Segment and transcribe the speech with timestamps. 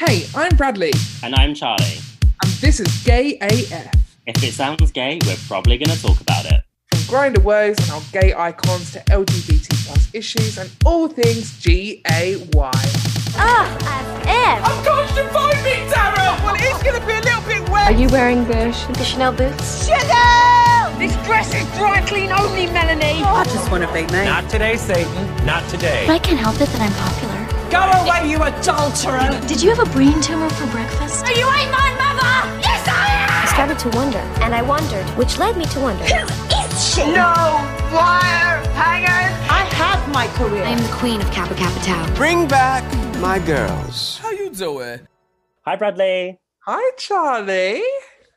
[0.00, 1.98] Hey, I'm Bradley, And I'm Charlie.
[2.42, 3.94] and this is Gay AF.
[4.26, 6.62] If it sounds gay, we're probably going to talk about it.
[6.90, 12.00] From Grindr woes and our gay icons to LGBT plus issues and all things G
[12.10, 12.70] A Y.
[13.36, 13.68] Ah,
[13.98, 14.84] as if.
[14.86, 16.40] Gosh, to find me, Tara!
[16.44, 19.86] Well, it's gonna be a little bit Are you wearing the, ch- the Chanel boots?
[20.98, 23.22] This dress is dry clean only, Melanie.
[23.22, 24.24] I just want to be me.
[24.24, 25.46] Not today, Satan.
[25.46, 26.06] Not today.
[26.08, 27.39] I can't help it that I'm popular.
[27.70, 29.30] Go away, you adulterer!
[29.46, 31.24] Did you have a brain tumor for breakfast?
[31.24, 32.60] Are you ain't my mother.
[32.60, 33.30] Yes, I am!
[33.30, 36.02] I started to wonder, and I wondered, which led me to wonder.
[36.02, 37.06] Who is she?
[37.06, 37.32] No
[37.94, 39.32] wire hangers!
[39.48, 40.64] I have my career.
[40.64, 42.14] I am the queen of Kappa Kappa Tau.
[42.16, 42.82] Bring back
[43.18, 44.18] my girls.
[44.18, 45.06] How you doing?
[45.64, 46.40] Hi, Bradley.
[46.66, 47.84] Hi, Charlie.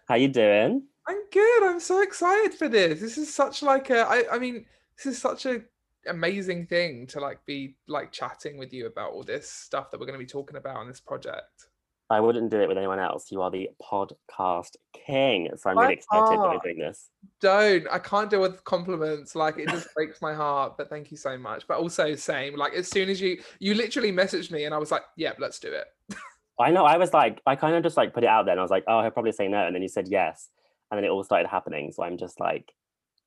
[0.08, 0.84] How you doing?
[1.08, 1.64] I'm good.
[1.64, 3.02] I'm so excited for this.
[3.02, 4.02] This is such like a.
[4.08, 5.64] I, I mean, this is such a
[6.08, 10.06] amazing thing to like be like chatting with you about all this stuff that we're
[10.06, 11.68] going to be talking about on this project.
[12.10, 13.32] I wouldn't do it with anyone else.
[13.32, 15.50] You are the podcast king.
[15.56, 17.10] So I'm really excited that we're doing this.
[17.40, 17.88] Don't.
[17.90, 19.36] I can't deal with compliments.
[19.36, 20.78] Like it just breaks my heart.
[20.78, 21.68] But thank you so much.
[21.68, 22.56] But also same.
[22.56, 25.60] Like as soon as you you literally messaged me and I was like, yep, let's
[25.60, 25.86] do it.
[26.60, 26.86] I know.
[26.86, 28.72] I was like, I kind of just like put it out there and I was
[28.72, 29.66] like, oh, he'll probably say no.
[29.66, 30.50] And then you said yes.
[30.92, 31.92] And then it all started happening.
[31.92, 32.72] So I'm just like,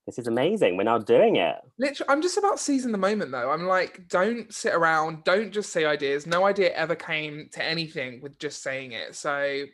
[0.07, 0.77] this is amazing.
[0.77, 1.57] We're now doing it.
[1.79, 3.51] Literally, I'm just about seizing the moment though.
[3.51, 6.27] I'm like, don't sit around, don't just say ideas.
[6.27, 9.17] No idea ever came to anything with just saying it.
[9.17, 9.65] So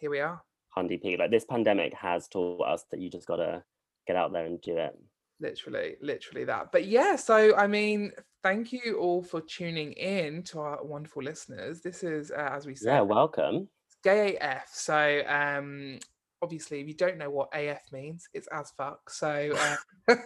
[0.00, 0.42] here we are.
[0.76, 1.16] Hundy P.
[1.16, 3.62] Like this pandemic has taught us that you just got to
[4.06, 4.98] get out there and do it.
[5.40, 6.72] Literally, literally that.
[6.72, 8.10] But yeah, so I mean,
[8.42, 11.80] thank you all for tuning in to our wonderful listeners.
[11.80, 13.68] This is, uh, as we said, Yeah, welcome.
[14.02, 14.68] gay AF.
[14.72, 15.98] So um
[16.42, 19.10] obviously if you don't know what AF means, it's as fuck.
[19.10, 19.76] So uh,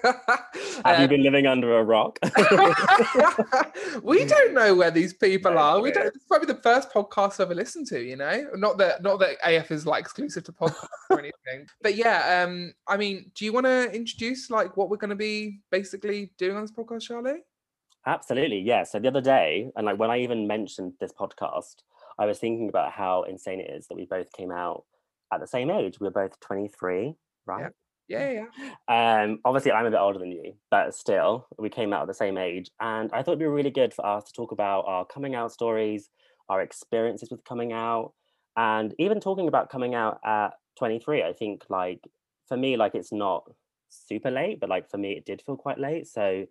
[0.85, 2.19] Have you uh, been living under a rock?
[4.03, 5.81] we don't know where these people are.
[5.81, 8.47] We don't might be the first podcast I've ever listened to, you know?
[8.55, 11.67] Not that not that AF is like exclusive to podcasts or anything.
[11.83, 15.61] But yeah, um, I mean, do you want to introduce like what we're gonna be
[15.71, 17.43] basically doing on this podcast, Charlie?
[18.07, 18.85] Absolutely, yeah.
[18.85, 21.77] So the other day, and like when I even mentioned this podcast,
[22.19, 24.85] I was thinking about how insane it is that we both came out
[25.33, 26.01] at the same age.
[26.01, 27.15] We were both 23,
[27.47, 27.71] right?
[28.09, 28.31] Yeah,
[28.89, 29.23] yeah.
[29.23, 32.15] Um, obviously, I'm a bit older than you, but still, we came out at the
[32.15, 32.71] same age.
[32.81, 35.53] And I thought it'd be really good for us to talk about our coming out
[35.53, 36.11] stories,
[36.49, 38.13] our experiences with coming out,
[38.57, 41.23] and even talking about coming out at 23.
[41.23, 42.01] I think, like,
[42.49, 43.45] for me, like, it's not
[43.89, 46.07] super late, but like, for me, it did feel quite late.
[46.09, 46.47] So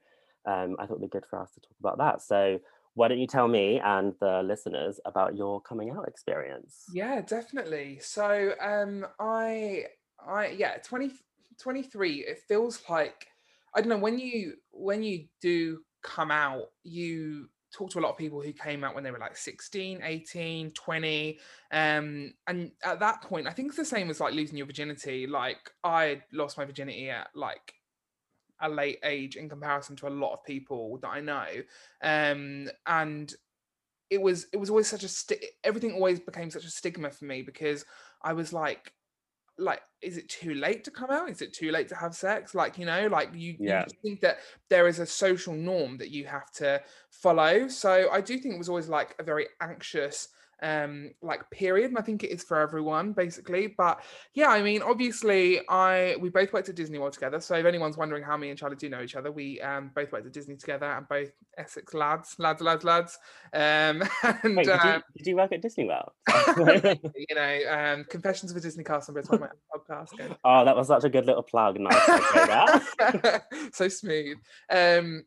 [0.46, 2.22] um, I thought it'd be good for us to talk about that.
[2.22, 2.60] So,
[2.96, 6.86] why don't you tell me and the listeners about your coming out experience?
[6.94, 8.00] Yeah, definitely.
[8.02, 9.86] So um I
[10.26, 11.12] I yeah, 20
[11.60, 13.28] 23 it feels like
[13.76, 18.12] I don't know when you when you do come out you talk to a lot
[18.12, 21.40] of people who came out when they were like 16 18 20
[21.72, 25.28] um and at that point i think it's the same as like losing your virginity
[25.28, 27.74] like i lost my virginity at like
[28.62, 31.46] a late age in comparison to a lot of people that i know
[32.04, 33.36] um and
[34.10, 37.26] it was it was always such a sti- everything always became such a stigma for
[37.26, 37.86] me because
[38.24, 38.94] i was like
[39.60, 41.30] like is it too late to come out?
[41.30, 42.56] Is it too late to have sex?
[42.56, 43.86] Like you know like you, Yeah.
[43.88, 44.38] you think that
[44.70, 47.68] there is a social norm that you have to follow.
[47.68, 50.30] So i do think it was always like a very anxious
[50.62, 54.04] um like period and i think it is for everyone basically but
[54.34, 57.98] yeah i mean obviously i we both worked at disney world together so if anyone's
[57.98, 60.56] wondering how me and charlie do know each other we um both worked at disney
[60.56, 63.18] together and both essex lads lads lads lads
[63.54, 64.02] um
[64.44, 66.12] and Wait, did, you, did you work at Disney World?
[67.16, 69.20] you know, um, Confessions of a Disney Cast member.
[69.20, 70.38] It's one of my podcast.
[70.44, 71.80] Oh, that was such a good little plug.
[71.80, 72.06] Nice.
[72.06, 73.44] to say that.
[73.74, 74.38] so smooth.
[74.70, 75.24] Um,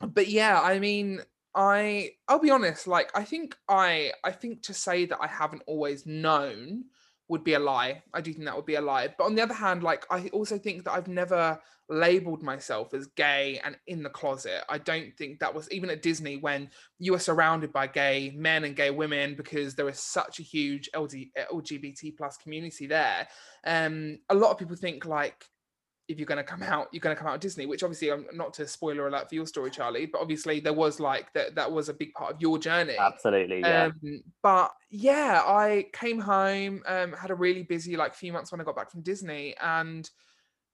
[0.00, 1.22] but yeah, I mean,
[1.56, 2.86] I I'll be honest.
[2.86, 6.84] Like, I think I I think to say that I haven't always known
[7.28, 8.02] would be a lie.
[8.14, 9.12] I do think that would be a lie.
[9.16, 11.58] But on the other hand, like I also think that I've never
[11.88, 14.64] labeled myself as gay and in the closet.
[14.68, 18.64] I don't think that was even at Disney when you are surrounded by gay men
[18.64, 23.26] and gay women because there is such a huge LGBT plus community there.
[23.64, 25.46] Um, a lot of people think like
[26.08, 28.26] if you're going to come out, you're going to come out Disney, which obviously I'm
[28.32, 31.70] not to spoiler alert for your story, Charlie, but obviously there was like that that
[31.70, 32.96] was a big part of your journey.
[32.98, 33.86] Absolutely, yeah.
[33.86, 38.60] Um, but yeah, I came home, um, had a really busy like few months when
[38.60, 40.08] I got back from Disney, and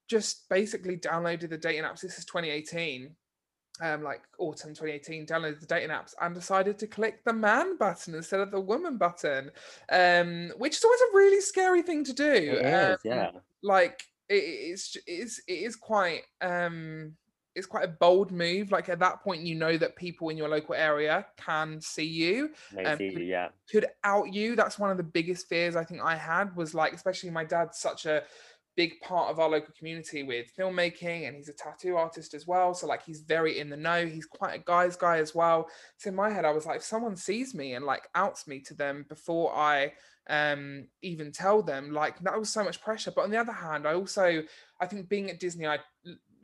[0.07, 2.03] just basically downloaded the dating apps.
[2.03, 3.15] This is 2018,
[3.81, 5.27] um, like autumn 2018.
[5.27, 8.99] Downloaded the dating apps and decided to click the man button instead of the woman
[8.99, 9.51] button,
[9.91, 12.25] um, which is always a really scary thing to do.
[12.25, 13.31] is, um, yeah.
[13.63, 17.15] Like it, it's it is it is quite um
[17.55, 18.73] it's quite a bold move.
[18.73, 22.51] Like at that point, you know that people in your local area can see you,
[22.85, 23.49] um, see you, yeah.
[23.71, 24.57] could out you.
[24.57, 27.79] That's one of the biggest fears I think I had was like, especially my dad's
[27.79, 28.23] such a
[28.75, 32.73] big part of our local community with filmmaking and he's a tattoo artist as well.
[32.73, 34.07] So like he's very in the know.
[34.07, 35.69] He's quite a guy's guy as well.
[35.99, 38.61] So in my head, I was like, if someone sees me and like outs me
[38.61, 39.93] to them before I
[40.31, 43.11] um even tell them, like that was so much pressure.
[43.15, 44.43] But on the other hand, I also
[44.81, 45.79] I think being at Disney, i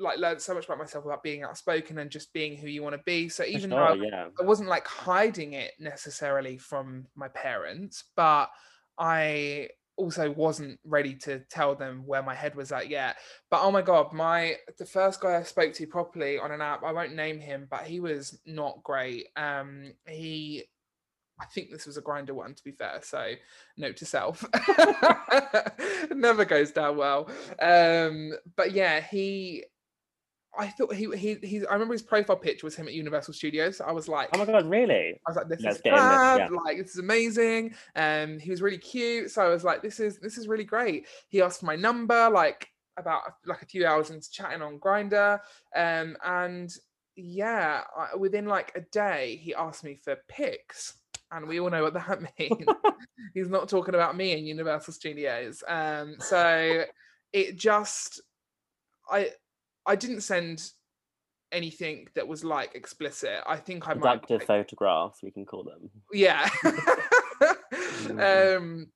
[0.00, 2.94] like learned so much about myself about being outspoken and just being who you want
[2.94, 3.28] to be.
[3.28, 4.28] So even sure, though I- yeah.
[4.40, 8.48] I wasn't like hiding it necessarily from my parents, but
[8.98, 13.16] I also wasn't ready to tell them where my head was at yet.
[13.50, 16.84] But oh my god, my the first guy I spoke to properly on an app,
[16.84, 19.26] I won't name him, but he was not great.
[19.36, 20.64] Um he
[21.40, 23.32] I think this was a Grindr one to be fair, so
[23.76, 24.44] note to self.
[26.14, 27.28] Never goes down well.
[27.60, 29.64] Um but yeah, he
[30.58, 33.80] I thought he he he I remember his profile picture was him at Universal Studios.
[33.80, 35.20] I was like Oh my god, really?
[35.26, 36.48] I was like, this Let's is in this, yeah.
[36.64, 37.74] like this is amazing.
[37.94, 41.06] Um, he was really cute, so I was like, this is this is really great.
[41.28, 42.68] He asked for my number, like
[42.98, 45.38] about like a few hours into chatting on Grindr,
[45.76, 46.74] um, and
[47.14, 50.97] yeah, I, within like a day, he asked me for pics,
[51.32, 52.66] and we all know what that means.
[53.34, 55.62] He's not talking about me in Universal Studios.
[55.68, 56.84] Um, so
[57.32, 58.20] it just,
[59.10, 59.30] I,
[59.86, 60.70] I didn't send
[61.52, 63.40] anything that was like explicit.
[63.46, 65.90] I think I might Seductive photographs, we can call them.
[66.12, 66.48] yeah
[68.20, 68.86] um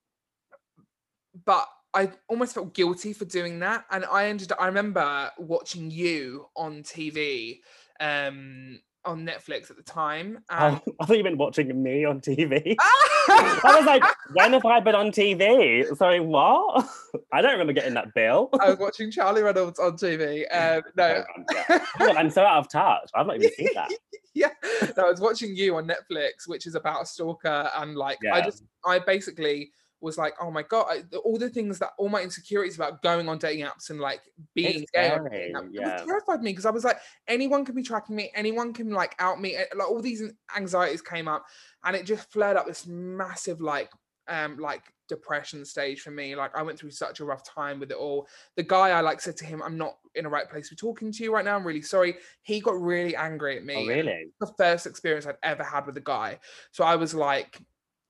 [1.44, 6.46] but i almost felt guilty for doing that and i ended i remember watching you
[6.56, 7.60] on tv
[8.00, 12.76] um on netflix at the time Oh, I thought you meant watching me on TV.
[13.28, 14.02] I was like,
[14.34, 15.86] when have I been on TV?
[15.96, 16.88] Sorry, what?
[17.32, 18.48] I don't remember getting that bill.
[18.60, 21.84] i was watching charlie reynolds on tv um no Oh, yeah.
[21.98, 23.10] God, I'm so out of touch.
[23.14, 23.90] I've not even seen that.
[24.34, 24.48] yeah
[24.96, 28.40] no, i was watching you on netflix which is about a stalker and like i
[28.40, 29.70] just i basically
[30.02, 33.28] was like oh my god I, all the things that all my insecurities about going
[33.28, 34.20] on dating apps and like
[34.54, 35.92] being gay scary, dating apps, it yeah.
[35.94, 39.14] was terrified me because i was like anyone can be tracking me anyone can like
[39.18, 40.22] out me like all these
[40.56, 41.44] anxieties came up
[41.84, 43.90] and it just flared up this massive like
[44.28, 47.90] um like depression stage for me like i went through such a rough time with
[47.90, 48.26] it all
[48.56, 50.78] the guy i like said to him i'm not in the right place to be
[50.78, 53.86] talking to you right now i'm really sorry he got really angry at me Oh,
[53.86, 54.28] really?
[54.40, 56.38] the first experience I'd ever had with a guy.
[56.70, 57.60] So I was like,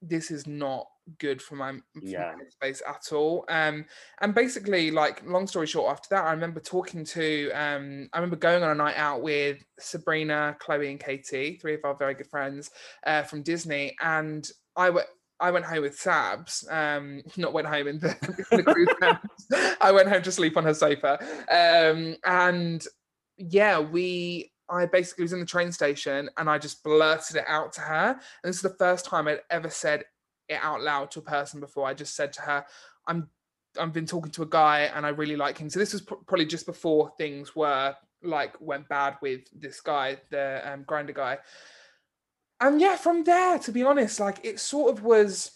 [0.00, 0.86] this is not
[1.18, 2.32] good for my, for Yeah.
[2.36, 3.44] my headspace at all.
[3.48, 3.84] Um,
[4.20, 8.36] and basically, like, long story short, after that, I remember talking to, um, I remember
[8.36, 12.28] going on a night out with Sabrina, Chloe, and Katie, three of our very good
[12.28, 12.70] friends
[13.06, 15.06] uh, from Disney, and I went.
[15.40, 16.70] I went home with Sabs.
[16.72, 18.10] Um, not went home in the,
[18.52, 19.76] in the cruise.
[19.80, 21.18] I went home to sleep on her sofa.
[21.50, 22.86] Um, and
[23.38, 27.72] yeah, we I basically was in the train station and I just blurted it out
[27.72, 28.10] to her.
[28.10, 30.04] And this is the first time I'd ever said
[30.48, 31.86] it out loud to a person before.
[31.86, 32.64] I just said to her,
[33.06, 33.28] I'm
[33.78, 35.70] I've been talking to a guy and I really like him.
[35.70, 40.18] So this was pr- probably just before things were like went bad with this guy,
[40.30, 41.38] the um, Grindr guy.
[42.60, 45.52] And yeah, from there, to be honest, like it sort of was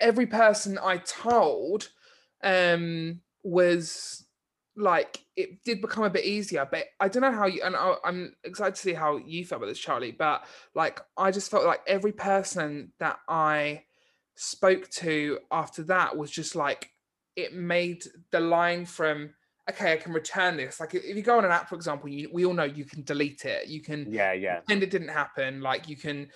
[0.00, 1.90] every person I told
[2.42, 4.24] um was
[4.76, 7.94] like it did become a bit easier but i don't know how you and I,
[8.04, 10.44] i'm excited to see how you felt about this charlie but
[10.74, 13.82] like i just felt like every person that i
[14.34, 16.90] spoke to after that was just like
[17.36, 19.30] it made the line from
[19.68, 20.80] okay i can return this.
[20.80, 23.02] Like if you go on an app for example you, we all know you can
[23.02, 23.68] delete it.
[23.68, 24.60] You can Yeah, yeah.
[24.68, 25.60] and it didn't happen.
[25.60, 26.28] Like you can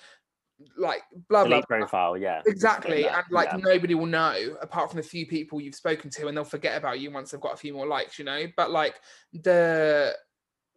[0.77, 2.41] like blah blah Delete profile, yeah.
[2.45, 3.07] Exactly.
[3.07, 3.57] And like yeah.
[3.57, 6.99] nobody will know apart from the few people you've spoken to and they'll forget about
[6.99, 8.45] you once they've got a few more likes, you know?
[8.57, 8.95] But like
[9.33, 10.13] the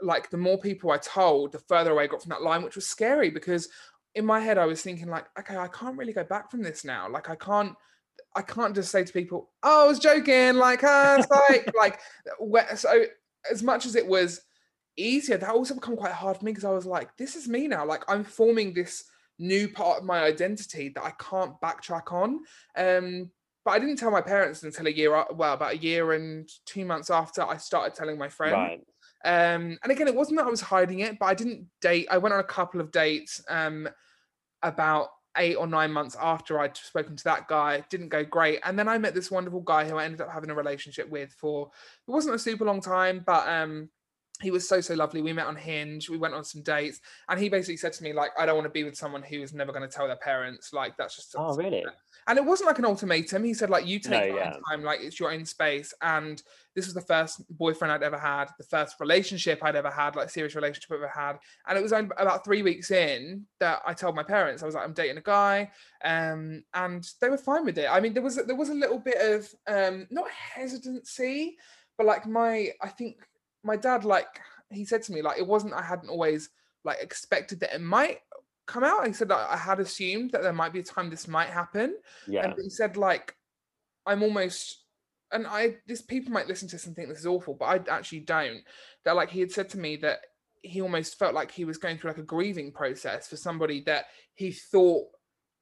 [0.01, 2.77] like the more people I told, the further away I got from that line, which
[2.77, 3.69] was scary because
[4.15, 6.85] in my head I was thinking like, okay, I can't really go back from this
[6.85, 7.09] now.
[7.09, 7.75] Like I can't
[8.35, 12.01] I can't just say to people, oh, I was joking, like, ah, it's like, like,
[12.39, 13.05] where, so
[13.51, 14.41] as much as it was
[14.97, 17.69] easier, that also become quite hard for me because I was like, this is me
[17.69, 17.85] now.
[17.85, 19.05] Like, I'm forming this
[19.39, 22.41] new part of my identity that I can't backtrack on.
[22.77, 23.31] Um,
[23.65, 26.85] but I didn't tell my parents until a year, well, about a year and two
[26.85, 28.53] months after I started telling my friend.
[28.53, 28.81] Right.
[29.25, 32.09] Um, and again, it wasn't that I was hiding it, but I didn't date.
[32.11, 33.89] I went on a couple of dates um,
[34.63, 37.85] about eight or nine months after I'd spoken to that guy.
[37.89, 38.61] Didn't go great.
[38.65, 41.33] And then I met this wonderful guy who I ended up having a relationship with
[41.33, 41.71] for,
[42.07, 43.89] it wasn't a super long time, but um,
[44.43, 45.23] he was so so lovely.
[45.23, 46.11] We met on Hinge.
[46.11, 48.67] We went on some dates, and he basically said to me like, "I don't want
[48.67, 51.35] to be with someone who is never going to tell their parents." Like that's just
[51.39, 51.85] Oh, really?
[52.29, 53.45] and it wasn't like an ultimatum.
[53.45, 54.55] He said like, "You take No, your yeah.
[54.55, 54.83] own time.
[54.85, 56.43] Like it's your own space." And
[56.75, 60.31] this was the first boyfriend I'd ever had, the first relationship I'd ever had, like
[60.31, 61.39] serious relationship I've ever had.
[61.67, 64.75] And it was only about three weeks in that I told my parents I was
[64.75, 65.71] like, "I'm dating a guy,"
[66.05, 67.89] um, and they were fine with it.
[67.91, 71.57] I mean, there was there was a little bit of um, not hesitancy,
[71.99, 73.17] but like my I think
[73.65, 74.41] my dad like
[74.71, 76.51] he said to me like it wasn't I hadn't always
[76.85, 78.19] like expected that it might
[78.67, 79.07] come out.
[79.07, 81.97] He said that I had assumed that there might be a time this might happen.
[82.27, 82.45] Yeah.
[82.45, 83.37] And he said like
[84.07, 84.85] I'm almost
[85.31, 87.95] and I this people might listen to this and think this is awful, but I
[87.95, 88.63] actually don't.
[89.05, 90.19] That like he had said to me that
[90.63, 94.07] he almost felt like he was going through like a grieving process for somebody that
[94.35, 95.07] he thought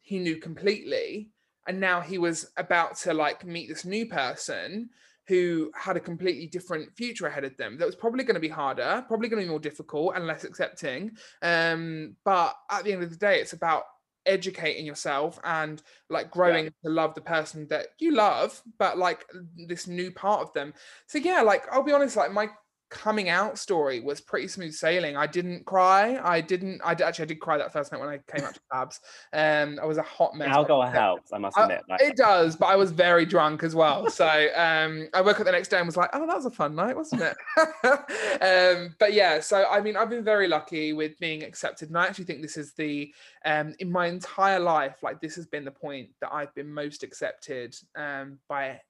[0.01, 1.31] he knew completely
[1.67, 4.91] and now he was about to like meet this new person
[5.29, 8.49] who had a completely different future ahead of them that was probably going to be
[8.49, 11.11] harder probably going to be more difficult and less accepting
[11.43, 13.85] um but at the end of the day it's about
[14.27, 19.25] educating yourself and like growing to love the person that you love but like
[19.67, 20.75] this new part of them.
[21.07, 22.49] So yeah like i'll be honest like my
[22.91, 27.27] coming out story was pretty smooth sailing i didn't cry i didn't i actually i
[27.27, 28.99] did cry that first night when i came out to Sabs
[29.33, 31.83] um i was a hot mess Alcohol helps, I must admit.
[31.89, 34.09] Like, it does, but I was very drunk as well.
[34.11, 36.51] So um, I woke up the next day and was like, "Oh, that was a
[36.51, 37.37] fun night, wasn't it?"
[38.77, 42.07] um, but yeah, so I mean, I've been very lucky with being accepted, and I
[42.07, 43.13] actually think this is the
[43.45, 47.03] um, in my entire life, like this has been the point that I've been most
[47.03, 48.81] accepted um, by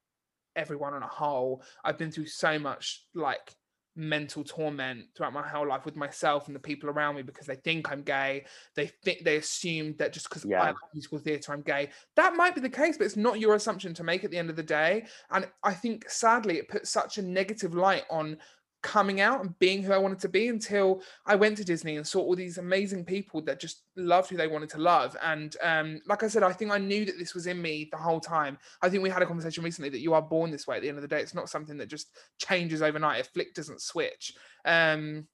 [0.57, 1.62] everyone on a whole.
[1.85, 3.54] I've been through so much like
[3.97, 7.56] mental torment throughout my whole life with myself and the people around me because they
[7.56, 8.44] think I'm gay.
[8.76, 10.62] They think they assume that just because I Yeah.
[10.62, 11.90] like musical theatre, I'm gay.
[12.16, 14.50] That might be the case, but it's not your assumption to make at the end
[14.50, 15.06] of the day.
[15.30, 18.38] And I think sadly it puts such a negative light on
[18.83, 22.07] coming out and being who I wanted to be until I went to Disney and
[22.07, 25.17] saw all these amazing people that just loved who they wanted to love.
[25.23, 27.99] And um, like I said, I think I knew that this was in me the
[27.99, 28.59] whole time.
[28.83, 30.89] I think we had a conversation recently that you are born this way at the
[30.89, 31.21] end of the day.
[31.21, 32.09] It's not something that just
[32.39, 33.21] changes overnight.
[33.21, 34.35] A flick doesn't switch.
[34.65, 35.27] Um,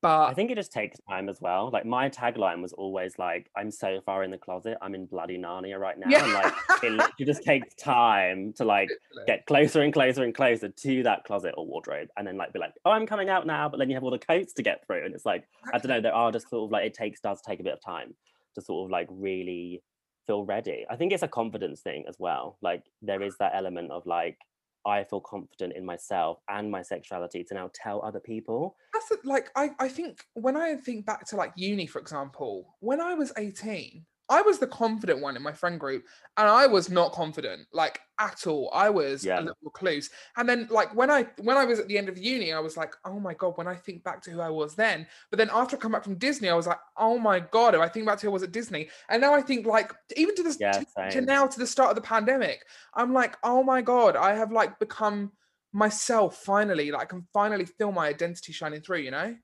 [0.00, 1.70] but I think it just takes time as well.
[1.72, 5.38] Like my tagline was always like, "I'm so far in the closet, I'm in bloody
[5.38, 8.90] Narnia right now." And like it literally just takes time to like
[9.26, 12.58] get closer and closer and closer to that closet or wardrobe, and then like be
[12.58, 14.86] like, "Oh, I'm coming out now," but then you have all the coats to get
[14.86, 16.00] through, and it's like I don't know.
[16.00, 18.14] There are just sort of like it takes does take a bit of time
[18.54, 19.82] to sort of like really
[20.26, 20.84] feel ready.
[20.90, 22.58] I think it's a confidence thing as well.
[22.60, 24.38] Like there is that element of like
[24.86, 28.76] I feel confident in myself and my sexuality to now tell other people.
[28.92, 32.76] that's the- like I, I think when I think back to like uni, for example,
[32.80, 36.04] when I was 18, I was the confident one in my friend group,
[36.36, 38.70] and I was not confident, like at all.
[38.74, 39.38] I was Yeah.
[39.38, 40.10] a little recluse.
[40.36, 42.76] And then like when I when I was at the end of uni, I was
[42.76, 45.06] like, oh my god, when I think back to who I was then.
[45.30, 47.80] But then after I come back from Disney, I was like, oh my god, if
[47.80, 48.88] I think back to who I was at Disney.
[49.08, 51.90] And now I think like even to this Yeah, to, to now to the start
[51.90, 52.64] of the pandemic,
[52.94, 55.32] I'm like, oh my god, I have like become
[55.72, 56.90] myself finally.
[56.90, 59.36] Like I can finally feel my identity shining through, you know?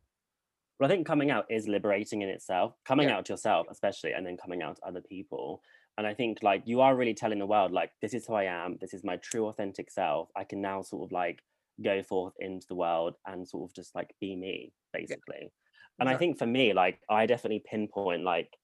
[0.78, 3.10] But I think coming out is liberating in itself, coming Yeah.
[3.10, 5.62] out to yourself, especially, and then coming out to other people.
[5.98, 8.44] And I think like you are really telling the world, like, this is who I
[8.44, 10.30] am, this is my true authentic self.
[10.36, 11.42] I can now sort of like
[11.82, 15.52] go forth into the world and sort of just like be me, basically.
[16.00, 18.56] And I think for me, like, I definitely pinpoint like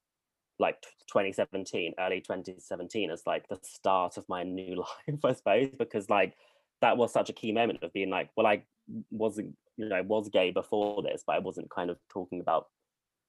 [0.59, 4.75] like 2017, early 2017 as like the start of my new
[5.07, 6.35] life, I suppose, because like
[6.81, 8.65] that was such a key moment of being like, well, I
[9.11, 12.67] wasn't, you know, I was gay before this, but I wasn't kind of talking about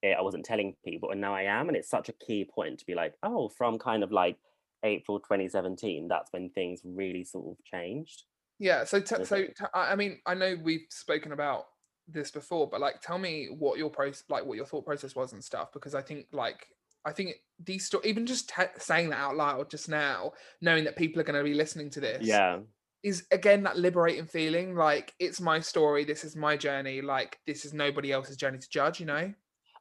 [0.02, 0.16] it.
[0.18, 2.86] I wasn't telling people, and now I am, and it's such a key point to
[2.86, 4.36] be like, oh, from kind of like
[4.82, 8.24] April 2017, that's when things really sort of changed.
[8.58, 8.84] Yeah.
[8.84, 11.66] So, t- so t- I mean, I know we've spoken about
[12.08, 15.32] this before, but like, tell me what your process, like, what your thought process was
[15.32, 16.66] and stuff, because I think, like,
[17.04, 20.96] I think these sto- even just te- saying that out loud just now, knowing that
[20.96, 22.58] people are going to be listening to this, Yeah.
[23.02, 24.74] Is again that liberating feeling.
[24.74, 26.04] Like, it's my story.
[26.04, 27.00] This is my journey.
[27.00, 29.00] Like, this is nobody else's journey to judge.
[29.00, 29.32] You know?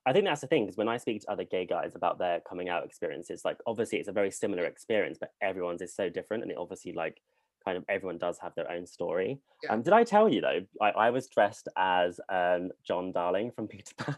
[0.06, 2.40] I think that's the thing because when I speak to other gay guys about their
[2.42, 6.44] coming out experiences, like obviously it's a very similar experience, but everyone's is so different,
[6.44, 7.22] and it obviously like
[7.64, 9.40] kind of everyone does have their own story.
[9.64, 9.74] Yeah.
[9.74, 10.62] Um, did I tell you though?
[10.82, 14.16] I, I was dressed as um, John Darling from Peter Pan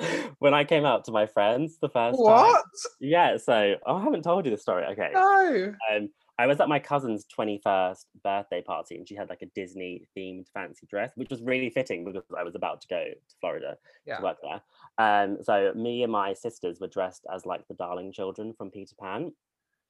[0.38, 2.24] when I came out to my friends the first time.
[2.24, 2.64] What?
[3.00, 4.84] Yeah, so oh, I haven't told you the story.
[4.86, 5.10] Okay.
[5.12, 5.74] No.
[5.92, 10.06] Um, I was at my cousin's 21st birthday party and she had like a Disney
[10.16, 13.78] themed fancy dress, which was really fitting because I was about to go to Florida
[14.04, 14.18] Yeah.
[14.18, 14.60] to work there.
[14.98, 18.94] Um, so me and my sisters were dressed as like the darling children from Peter
[19.00, 19.32] Pan.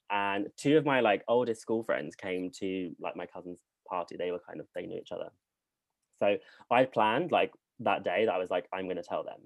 [0.09, 4.17] And two of my like oldest school friends came to like my cousin's party.
[4.17, 5.31] They were kind of, they knew each other.
[6.21, 6.37] So
[6.71, 9.41] I planned like that day that I was like, I'm going to tell them.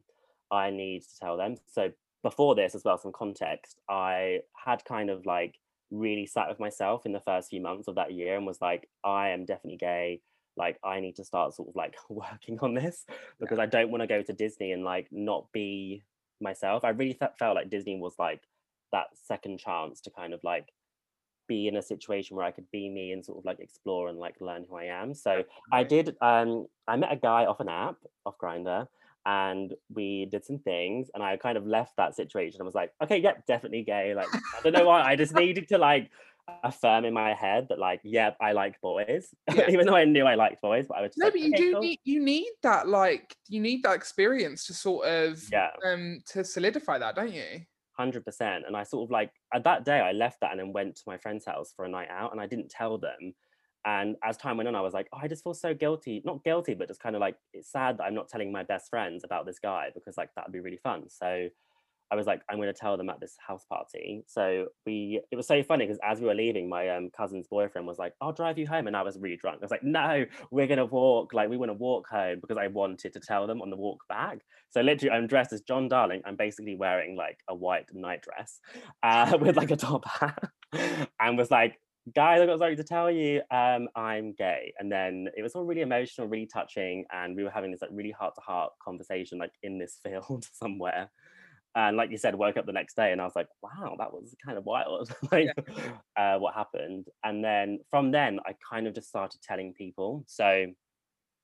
[0.51, 1.57] I need to tell them.
[1.73, 1.93] So
[2.23, 5.55] before this, as well, some context, I had kind of like
[5.91, 8.89] really sat with myself in the first few months of that year and was like,
[9.05, 10.21] I am definitely gay.
[10.57, 13.05] Like, I need to start sort of like working on this
[13.39, 16.03] because I don't want to go to Disney and like not be
[16.41, 16.85] myself.
[16.85, 18.43] I really th- felt like Disney was like
[18.93, 20.69] that second chance to kind of like
[21.49, 24.19] be in a situation where I could be me and sort of like explore and
[24.19, 25.15] like learn who I am.
[25.15, 28.87] So I did um I met a guy off an app, off Grindr,
[29.27, 32.61] and we did some things and I kind of left that situation.
[32.61, 34.15] I was like, okay, yep, definitely gay.
[34.15, 35.03] Like I don't know why.
[35.03, 36.11] I just needed to like
[36.65, 39.33] affirm in my head that like, yep, I like boys.
[39.55, 39.69] Yeah.
[39.69, 41.49] Even though I knew I liked boys, but I was just No, like, but you
[41.49, 45.43] "Okay, do cool." need you need that like you need that experience to sort of
[45.53, 45.71] Yeah.
[45.85, 47.61] um to solidify that, don't you?
[47.93, 48.65] hundred percent.
[48.67, 51.03] And I sort of like at that day I left that and then went to
[51.07, 53.35] my friend's house for a night out and I didn't tell them.
[53.85, 56.23] And as time went on, I was like, oh, I just feel so guilty.
[56.25, 58.91] Not guilty, but just kind of like it's sad that I'm not telling my best
[58.91, 61.09] friends about this guy because like that'd be really fun.
[61.09, 61.49] So
[62.13, 64.25] I was like, I'm going to tell them at this house party.
[64.27, 67.87] So we, it was so funny because as we were leaving, my um, cousin's boyfriend
[67.87, 68.89] was like, I'll drive you home.
[68.89, 69.59] And I was really drunk.
[69.61, 71.33] I was like, no, we're going to walk.
[71.33, 74.01] Like, we want to walk home because I wanted to tell them on the walk
[74.09, 74.41] back.
[74.71, 76.23] So literally, I'm dressed as John Darling.
[76.25, 78.59] I'm basically wearing like a white nightdress
[79.05, 80.51] uh, with like a top hat
[81.21, 81.79] and was like,
[82.15, 83.43] guys, I've got something to tell you.
[83.51, 84.73] Um, I'm gay.
[84.79, 87.05] And then it was all really emotional, really touching.
[87.13, 90.47] And we were having this like really heart to heart conversation, like in this field
[90.53, 91.11] somewhere
[91.75, 94.13] and like you said woke up the next day and i was like wow that
[94.13, 95.49] was kind of wild like
[96.17, 100.67] uh, what happened and then from then i kind of just started telling people so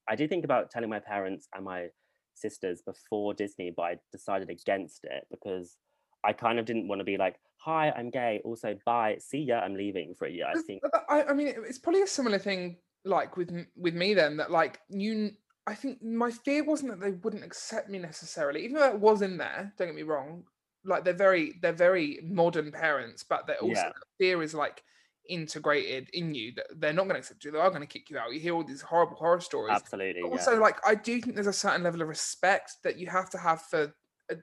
[0.09, 1.87] i did think about telling my parents and my
[2.35, 5.77] sisters before disney but i decided against it because
[6.25, 9.59] i kind of didn't want to be like hi i'm gay also bye see ya
[9.59, 12.77] i'm leaving for a year i think I, I mean, it's probably a similar thing
[13.05, 15.33] like with with me then that like you.
[15.69, 19.21] I think my fear wasn't that they wouldn't accept me necessarily, even though it was
[19.21, 19.73] in there.
[19.77, 20.45] Don't get me wrong.
[20.85, 23.89] Like they're very they're very modern parents, but they're also Yeah.
[23.89, 24.85] the fear is like
[25.29, 27.51] integrated in you that they're not going to accept you.
[27.51, 28.33] They are going to kick you out.
[28.33, 29.75] You hear all these horrible horror stories.
[29.75, 30.39] absolutely But yeah.
[30.39, 33.39] also like i do think there's a certain level of respect that you have to
[33.39, 33.93] have for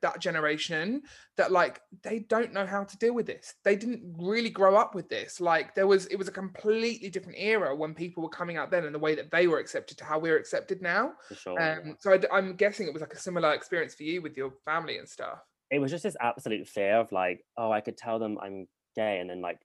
[0.01, 1.01] that generation
[1.37, 3.55] that like they don't know how to deal with this.
[3.63, 5.41] They didn't really grow up with this.
[5.41, 8.85] Like there was it was a completely different era when people were coming out then
[8.85, 11.13] and the way that they were accepted to how we're accepted now.
[11.35, 11.61] Sure.
[11.61, 14.53] Um so I, am guessing it was like a similar experience for you with your
[14.65, 15.39] family and stuff.
[15.71, 19.19] It was just this absolute fear of like, oh, I could tell them I'm gay,
[19.19, 19.59] and then like,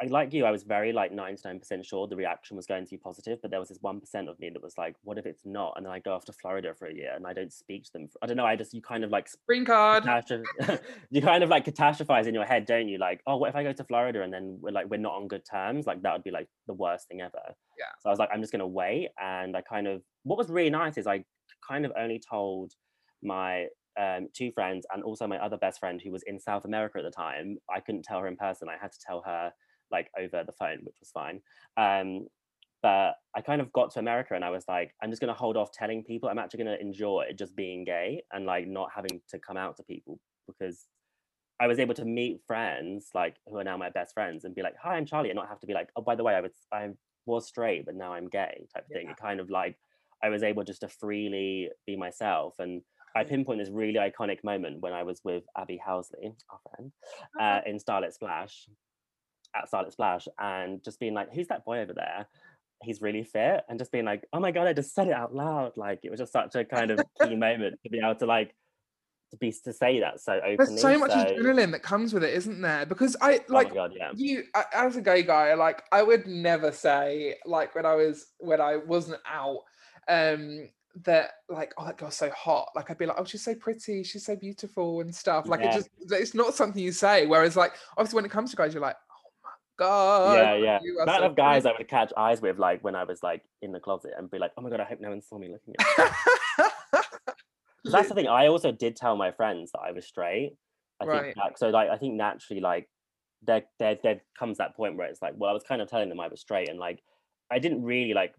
[0.00, 2.84] I like you, I was very like ninety nine percent sure the reaction was going
[2.84, 5.16] to be positive, but there was this one percent of me that was like, what
[5.16, 5.74] if it's not?
[5.76, 7.92] And then I go off to Florida for a year and I don't speak to
[7.92, 8.08] them.
[8.08, 8.44] For, I don't know.
[8.44, 10.04] I just you kind of like green card
[11.10, 12.98] you kind of like catastrophize in your head, don't you?
[12.98, 15.28] Like, oh, what if I go to Florida and then we're like we're not on
[15.28, 15.86] good terms?
[15.86, 17.40] Like that would be like the worst thing ever.
[17.78, 17.86] Yeah.
[18.00, 19.10] So I was like, I'm just gonna wait.
[19.18, 21.24] And I kind of what was really nice is I
[21.66, 22.72] kind of only told
[23.22, 23.66] my
[23.98, 27.04] um, two friends and also my other best friend who was in South America at
[27.04, 27.56] the time.
[27.74, 28.68] I couldn't tell her in person.
[28.68, 29.52] I had to tell her
[29.90, 31.40] like over the phone, which was fine.
[31.76, 32.26] Um,
[32.82, 35.56] but I kind of got to America and I was like, I'm just gonna hold
[35.56, 36.28] off telling people.
[36.28, 39.82] I'm actually gonna enjoy just being gay and like not having to come out to
[39.82, 40.86] people because
[41.58, 44.62] I was able to meet friends like who are now my best friends and be
[44.62, 46.40] like, "Hi, I'm Charlie," and not have to be like, "Oh, by the way, I
[46.40, 46.90] was I
[47.24, 49.08] was straight, but now I'm gay," type of thing.
[49.08, 49.76] It kind of like
[50.22, 52.82] I was able just to freely be myself, and
[53.16, 56.92] I pinpoint this really iconic moment when I was with Abby Housley, our friend,
[57.40, 58.68] uh, in Starlet Splash,
[59.62, 62.26] at Starlet Splash, and just being like, "Who's that boy over there?"
[62.82, 65.34] He's really fit, and just being like, "Oh my god, I just said it out
[65.34, 68.26] loud!" Like it was just such a kind of key moment to be able to
[68.26, 68.54] like
[69.32, 70.56] to be to say that so openly.
[70.56, 73.74] there's so much so- adrenaline that comes with it isn't there because i Oh like
[73.74, 74.12] god, yeah.
[74.14, 78.60] you as a gay guy like i would never say like when i was when
[78.60, 79.62] i wasn't out
[80.06, 80.68] um
[81.04, 84.04] that like oh that girl's so hot like i'd be like oh she's so pretty
[84.04, 87.72] she's so beautiful and stuff like it just it's not something you say whereas like
[87.98, 89.05] obviously when it comes to guys you're like oh
[89.78, 91.02] god yeah, yeah.
[91.02, 93.72] Amount so of guys I would catch eyes with, like when I was like in
[93.72, 95.74] the closet, and be like, "Oh my god, I hope no one saw me looking
[95.78, 96.64] at."
[97.84, 98.26] That's the thing.
[98.26, 100.56] I also did tell my friends that I was straight.
[101.00, 101.22] I Right.
[101.22, 101.68] think that, so.
[101.68, 102.88] Like, I think naturally, like
[103.42, 106.08] there, there, there comes that point where it's like, well, I was kind of telling
[106.08, 107.02] them I was straight, and like
[107.50, 108.34] I didn't really like.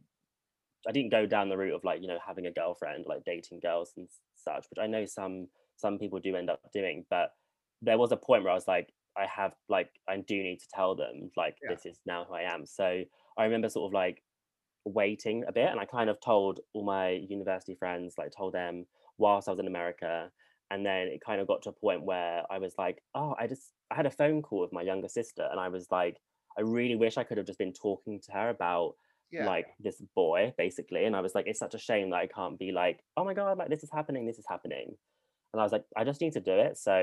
[0.88, 3.60] I didn't go down the route of like you know having a girlfriend, like dating
[3.62, 7.06] girls and such, which I know some some people do end up doing.
[7.10, 7.34] But
[7.82, 10.68] there was a point where I was like, I have like I do need to
[10.74, 11.70] tell them like Yeah.
[11.76, 12.66] this is now who I am.
[12.66, 13.04] So
[13.38, 14.24] I remember sort of like
[14.86, 18.86] waiting a bit and I kind of told all my university friends, like told them
[19.18, 20.32] whilst I was in America.
[20.70, 23.48] And then it kind of got to a point where I was like, oh, I
[23.48, 26.18] just I had a phone call with my younger sister and I was like,
[26.58, 28.96] I really wish I could have just been talking to her about
[29.32, 29.46] Yeah.
[29.46, 32.58] like this boy basically and i was like it's such a shame that i can't
[32.58, 34.88] be like oh my god like this is happening this is happening
[35.52, 36.96] and i was like i just need to do it so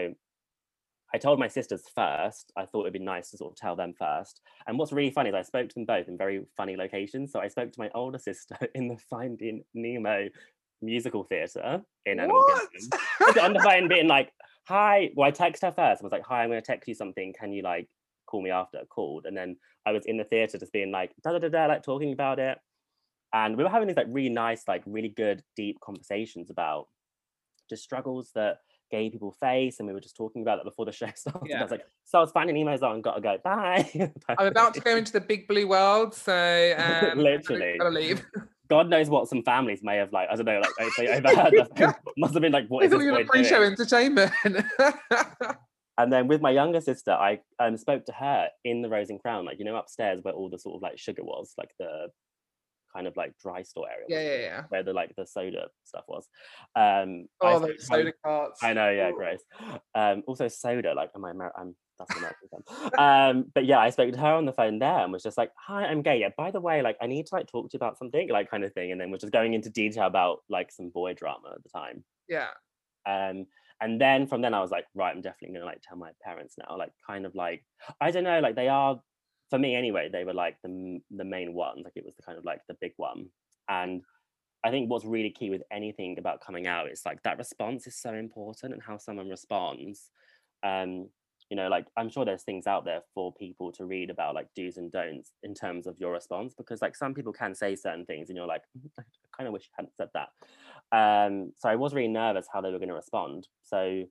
[1.15, 3.95] i told my sisters first i thought it'd be nice to sort of tell them
[3.99, 4.41] first.
[4.67, 7.33] And what's really funny is i spoke to them both in very funny locations.
[7.33, 10.29] So i spoke to my older sister in the finding nemo
[10.83, 12.45] musical theatre in animal
[13.19, 14.33] Kingdom on the phone being like
[14.67, 16.03] hi well i text her first.
[16.03, 17.33] I was like hi i'm going to text you something.
[17.39, 17.89] Can you like
[18.27, 21.33] call me after called and then i was in the theatre just being like da
[21.33, 22.59] da da da like talking about it.
[23.33, 26.89] And we were having these like really nice like really good deep conversations about
[27.69, 28.59] just struggles that
[28.91, 31.61] gay people face and we were just talking about that before the show started Yeah.
[31.61, 33.89] i was like so i was finding emails on gotta go bye
[34.29, 37.77] I'm about to go into the big blue world, so um, Literally.
[37.79, 38.25] gotta leave.
[38.71, 41.95] god knows what some families may have like i don't know like if they overheard
[42.17, 44.33] must have been like what is I is thought this you were boy pre-show entertainment.
[45.97, 49.21] And then with my younger sister, I um, spoke to her in the Rose and
[49.21, 52.09] Crown, like you know, upstairs where all the sort of like sugar was, like the
[52.95, 54.63] kind of like dry store area, yeah, yeah, yeah.
[54.69, 56.29] where the like the soda stuff was.
[56.77, 58.63] Um, I Oh, those to soda carts.
[58.63, 59.17] I know, yeah, Ooh.
[59.17, 59.41] gross.
[59.95, 62.65] Um, also soda, like am I Amer- I'm that's an American.
[62.99, 65.51] Um, but yeah, I spoke to her on the phone there and was just like,
[65.67, 66.19] "Hi, I'm gay.
[66.19, 68.51] Yeah, by the way, like I need to like talk to you about something, like
[68.51, 71.53] kind of thing." And then was just going into detail about like some boy drama
[71.55, 72.05] at the time.
[72.29, 72.49] Yeah.
[73.07, 73.47] Um,
[73.81, 76.55] and then from then I was like, right, I'm definitely gonna like tell my parents
[76.59, 76.77] now.
[76.79, 77.65] Like, kind of like,
[78.01, 79.01] I don't know, like they are
[79.51, 80.09] for me anyway.
[80.13, 81.83] They were like the the main ones.
[81.85, 83.27] Like it was the kind of like the big one.
[83.69, 84.03] And
[84.65, 87.97] I think what's really key with anything about coming out is like that response is
[87.97, 90.11] so important and how someone responds.
[90.63, 91.11] Um,
[91.51, 94.49] you know, like I'm sure there's things out there for people to read about like
[94.57, 98.07] do's and don'ts in terms of your response because like some people can say certain
[98.07, 99.03] things and you're like, "Mm, I
[99.37, 100.29] kind of wish you hadn't said that.
[100.97, 103.49] Um, so I was really nervous how they were going to respond.
[103.63, 104.05] So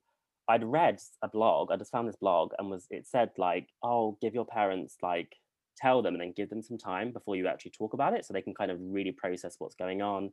[0.48, 4.18] I'd read a blog, I just found this blog and was it said like, oh,
[4.22, 5.36] give your parents like
[5.78, 8.34] tell them and then give them some time before you actually talk about it so
[8.34, 10.32] they can kind of really process what's going on.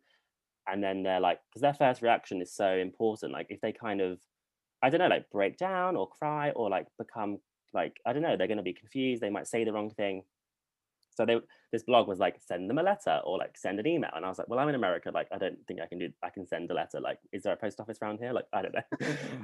[0.67, 3.33] And then they're like, because their first reaction is so important.
[3.33, 4.21] Like if they kind of,
[4.83, 7.39] I don't know, like break down or cry or like become
[7.73, 9.23] like, I don't know, they're to be confused.
[9.23, 10.23] They might say the wrong thing.
[11.15, 11.39] So they,
[11.73, 14.11] this blog was like, send them a letter or like send an email.
[14.15, 15.11] And I was like, well, I'm in America.
[15.13, 17.01] Like, I don't think I can do, I can send a letter.
[17.01, 18.33] Like, is there a post office around here?
[18.33, 18.83] Like, I don't know.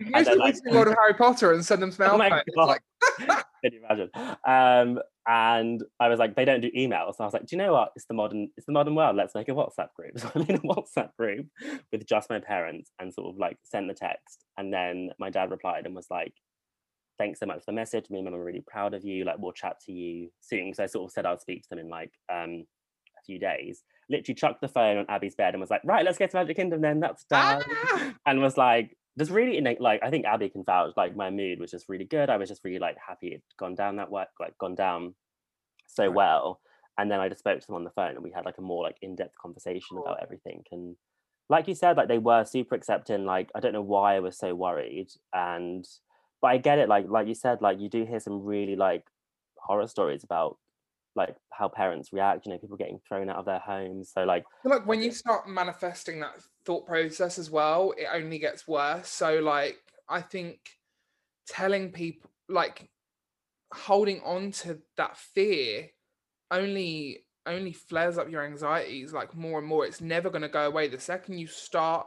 [0.00, 2.30] You And then, like- World of Harry Potter and send them some Oh my.
[2.30, 2.44] God.
[2.56, 2.82] like,
[3.64, 4.10] Can you imagine?
[4.46, 7.16] Um, and I was like, they don't do emails.
[7.16, 7.90] So I was like, do you know what?
[7.96, 9.16] It's the modern, it's the modern world.
[9.16, 10.18] Let's make a WhatsApp group.
[10.18, 11.46] So I made a WhatsApp group
[11.90, 14.44] with just my parents and sort of like sent the text.
[14.56, 16.32] And then my dad replied and was like,
[17.18, 18.10] thanks so much for the message.
[18.10, 19.24] Me and mum are really proud of you.
[19.24, 20.66] Like, we'll chat to you soon.
[20.66, 22.64] Because I sort of said I'd speak to them in like um
[23.18, 23.82] a few days.
[24.08, 26.56] Literally chucked the phone on Abby's bed and was like, right, let's get to Magic
[26.56, 27.00] Kingdom then.
[27.00, 28.14] That's done ah!
[28.26, 31.58] and was like just really innate, like I think Abby can vouch like my mood
[31.58, 32.30] was just really good.
[32.30, 35.14] I was just really like happy it'd gone down that way, like gone down
[35.86, 36.14] so Right.
[36.14, 36.60] well.
[36.98, 38.62] And then I just spoke to them on the phone and we had like a
[38.62, 40.62] more like in-depth conversation about everything.
[40.72, 40.96] And
[41.48, 43.24] like you said, like they were super accepting.
[43.24, 45.08] Like I don't know why I was so worried.
[45.34, 45.84] And
[46.42, 49.04] but I get it, like like you said, like you do hear some really like
[49.56, 50.58] horror stories about
[51.16, 54.12] like how parents react, you know, people getting thrown out of their homes.
[54.12, 58.68] So like like when you start manifesting that thought process as well, it only gets
[58.68, 59.08] worse.
[59.08, 60.58] So like I think
[61.48, 62.88] telling people like
[63.72, 65.88] holding on to that fear
[66.50, 69.86] only only flares up your anxieties like more and more.
[69.86, 70.88] It's never gonna go away.
[70.88, 72.06] The second you start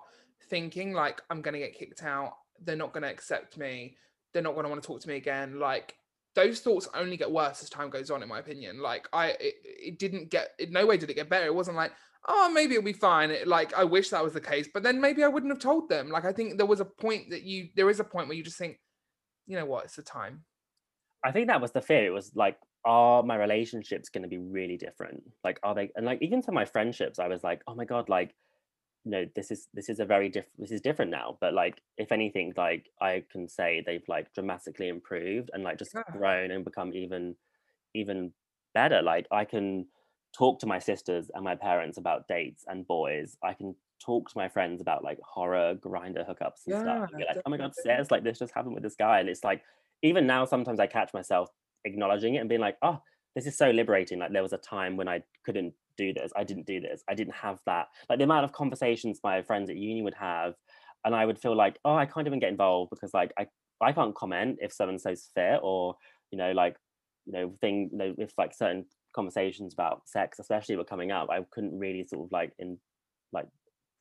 [0.49, 3.97] thinking like I'm gonna get kicked out, they're not gonna accept me,
[4.33, 5.95] they're not gonna want to talk to me again, like
[6.35, 9.55] those thoughts only get worse as time goes on in my opinion like i it,
[9.63, 11.91] it didn't get in no way did it get better it wasn't like
[12.27, 15.01] oh maybe it'll be fine it, like i wish that was the case but then
[15.01, 17.69] maybe i wouldn't have told them like i think there was a point that you
[17.75, 18.77] there is a point where you just think
[19.47, 20.43] you know what it's the time
[21.23, 22.05] I think that was the fear.
[22.05, 25.21] It was like, are my relationships going to be really different?
[25.43, 25.91] Like, are they?
[25.95, 28.33] And like, even to my friendships, I was like, oh my god, like,
[29.09, 30.59] know, this is this is a very different.
[30.59, 31.37] This is different now.
[31.41, 35.95] But like, if anything, like, I can say they've like dramatically improved and like just
[35.95, 36.03] Yeah.
[36.11, 37.35] grown and become even
[37.93, 38.33] even
[38.73, 39.01] better.
[39.01, 39.87] Like, I can
[40.37, 43.37] talk to my sisters and my parents about dates and boys.
[43.43, 47.03] I can talk to my friends about like horror Grindr hookups and stuff.
[47.09, 47.75] And be Yeah, like, oh my god, definitely.
[47.75, 49.63] says like this just happened with this guy, and it's like
[50.01, 51.49] even now sometimes I catch myself
[51.85, 53.01] acknowledging it and being like, oh,
[53.35, 54.19] this is so liberating.
[54.19, 56.31] Like there was a time when I couldn't do this.
[56.35, 57.03] I didn't do this.
[57.09, 57.87] I didn't have that.
[58.09, 60.53] Like the amount of conversations my friends at uni would have,
[61.05, 63.47] and I would feel like, oh, I can't even get involved because like I
[63.81, 65.95] I can't comment if so and so's fit or
[66.31, 66.75] you know like
[67.25, 68.85] you know thing you know if like certain
[69.15, 72.77] conversations about sex especially were coming up I couldn't really sort of like in
[73.31, 73.47] like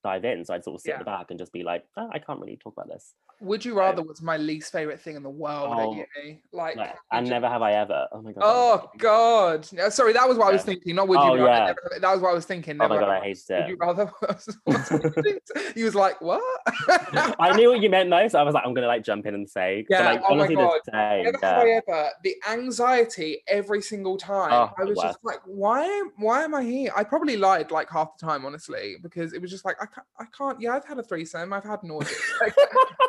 [0.04, 2.08] dive in so I'd sort of sit at the back and just be like oh,
[2.12, 5.22] I can't really talk about this Would you rather was my least favorite thing in
[5.22, 6.42] the world Oh, at uni.
[6.52, 8.06] Like, would and you- never have I ever.
[8.12, 8.42] Oh my god.
[8.44, 9.64] Oh God!
[9.92, 10.96] Sorry, that was what I was thinking.
[10.96, 11.46] Not would you Oh, rather.
[11.46, 11.66] yeah.
[11.66, 12.74] Never- that was what I was thinking.
[12.80, 13.80] Oh my never god, I hated Would you it.
[13.80, 14.10] rather?
[15.74, 16.42] he was like, "What?"
[17.38, 19.34] I knew what you meant though, so I was like, I'm gonna like jump in
[19.34, 19.86] and say.
[19.88, 20.78] Yeah, Like, oh my God.
[20.92, 21.48] day, Never yeah.
[21.48, 22.08] have I ever.
[22.24, 24.52] The anxiety every single time.
[24.52, 25.84] Oh, I was just like, why?
[25.84, 26.90] am- Why am I here?
[26.96, 30.06] I probably lied like half the time, honestly, because it was just like I can't.
[30.18, 30.60] I can't.
[30.60, 31.52] Yeah, I've had a threesome.
[31.52, 32.10] I've had an orgy.
[32.40, 32.54] like,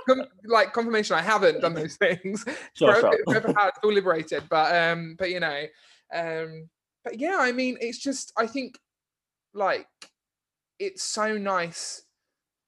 [0.45, 2.45] like confirmation, I haven't done those things.
[2.73, 3.41] Sure, Forever- sure.
[3.41, 4.43] forever had, feel liberated.
[4.49, 5.63] But um, but you know,
[6.13, 6.69] um,
[7.03, 8.77] but yeah, I mean, it's just I think
[9.53, 9.87] like
[10.79, 12.03] it's so nice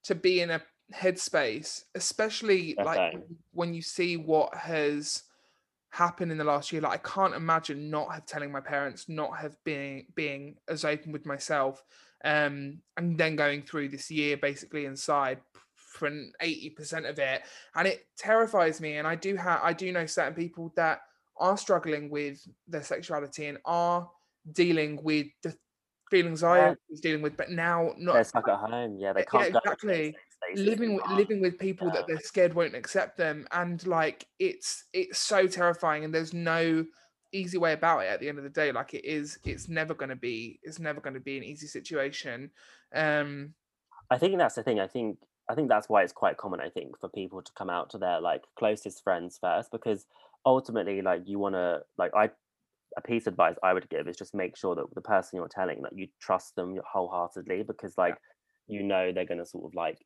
[0.04, 0.62] to be in a
[0.94, 5.24] headspace, especially like when- when you see what has
[5.90, 6.82] happened in the last year.
[6.82, 11.12] Like I can't imagine not have telling my parents, not have been being as open
[11.12, 11.84] with myself,
[12.24, 15.40] um, and then going through this year basically inside
[15.92, 17.44] for 80% of it.
[17.76, 18.98] And it terrifies me.
[18.98, 21.02] And I do have I do know certain people that
[21.38, 24.10] are struggling with their sexuality and are
[24.54, 25.56] dealing with the
[26.10, 28.98] feelings I was dealing with, but now They're not stuck at home.
[29.00, 30.16] Yeah, they can't those exactly.
[30.56, 35.20] living with, living with people that they're scared won't accept them and like it's it's
[35.20, 36.84] so terrifying and there's no
[37.32, 39.94] easy way about it at the end of the day like it is it's never
[39.94, 42.50] going to be it's never going to be an easy situation
[42.96, 43.54] um
[44.12, 44.80] I think that's the thing.
[44.80, 45.18] I think
[45.50, 46.62] I think that's why it's quite common.
[46.62, 50.06] I think for people to come out to their like closest friends first, because
[50.46, 52.30] ultimately, like you want to like I
[52.98, 55.48] a piece of advice I would give is just make sure that the person you're
[55.48, 58.16] telling that you trust them wholeheartedly, because like
[58.68, 60.00] you know they're gonna sort of like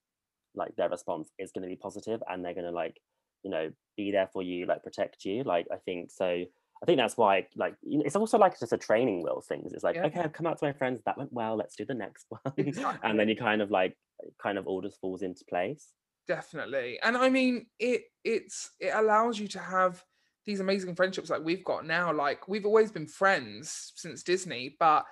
[0.55, 2.97] like their response is gonna be positive and they're gonna like
[3.43, 5.43] you know be there for you, like protect you.
[5.43, 6.43] Like I think so.
[6.85, 9.73] I think that's why, like, it's also like just a training wheel things.
[9.73, 10.05] It's like, Yeah.
[10.05, 11.55] okay, I've come out to my friends, that went well.
[11.55, 13.09] Let's do the next one, Exactly.
[13.09, 13.97] and then you kind of like,
[14.39, 15.87] kind of all just falls into place.
[16.27, 20.03] definitely and i mean it it's it allows you to have
[20.45, 25.03] these amazing friendships like we've got now like we've always been friends since disney but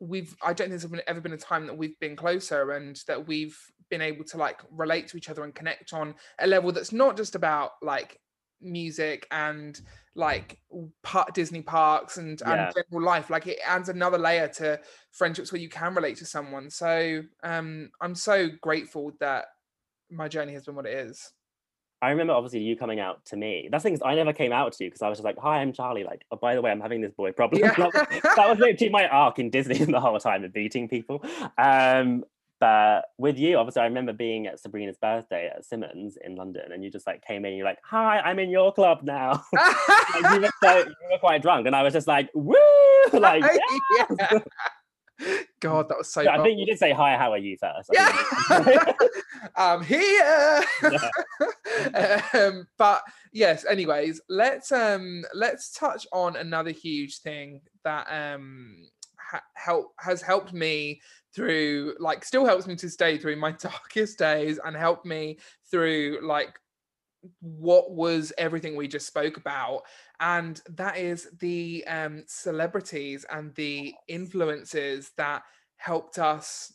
[0.00, 3.26] we've i don't think there's ever been a time that we've been closer and that
[3.26, 3.58] we've
[3.90, 7.16] been able to like relate to each other and connect on a level that's not
[7.16, 8.18] just about like
[8.60, 9.80] music and
[10.14, 12.66] like w- par- disney parks and, Yeah.
[12.66, 14.80] and general life like it adds another layer to
[15.12, 19.46] friendships where you can relate to someone so um i'm so grateful that
[20.10, 21.32] my journey has been what it is.
[22.02, 23.68] I remember obviously you coming out to me.
[23.70, 25.72] That's things I never came out to you because I was just like, "Hi, I'm
[25.72, 27.60] Charlie." Like, oh, by the way, I'm having this boy problem.
[27.60, 27.74] Yeah.
[27.74, 31.22] that, was, that was literally my arc in Disney the whole time of beating people.
[31.58, 32.24] Um,
[32.60, 36.84] but with you, obviously, I remember being at Sabrina's birthday at Simmons in London, and
[36.84, 37.54] you just like came in.
[37.54, 41.40] You're like, "Hi, I'm in your club now." like, you, were so, you were quite
[41.40, 42.54] drunk, and I was just like, "Woo!"
[43.14, 43.42] Like,
[43.96, 44.38] Yeah.
[45.60, 46.26] God, that was so.
[46.28, 47.90] I think you did say, "Hi, how are you?" first.
[47.96, 48.92] I yeah,
[49.56, 50.62] I'm here.
[52.34, 53.64] um, but yes.
[53.64, 58.86] Anyways, let's um let's touch on another huge thing that um
[59.30, 61.00] ha- help has helped me
[61.34, 65.38] through like still helps me to stay through my darkest days and helped me
[65.70, 66.58] through like
[67.40, 69.82] what was everything we just spoke about.
[70.20, 75.42] And that is the um celebrities and the influences that
[75.76, 76.72] helped us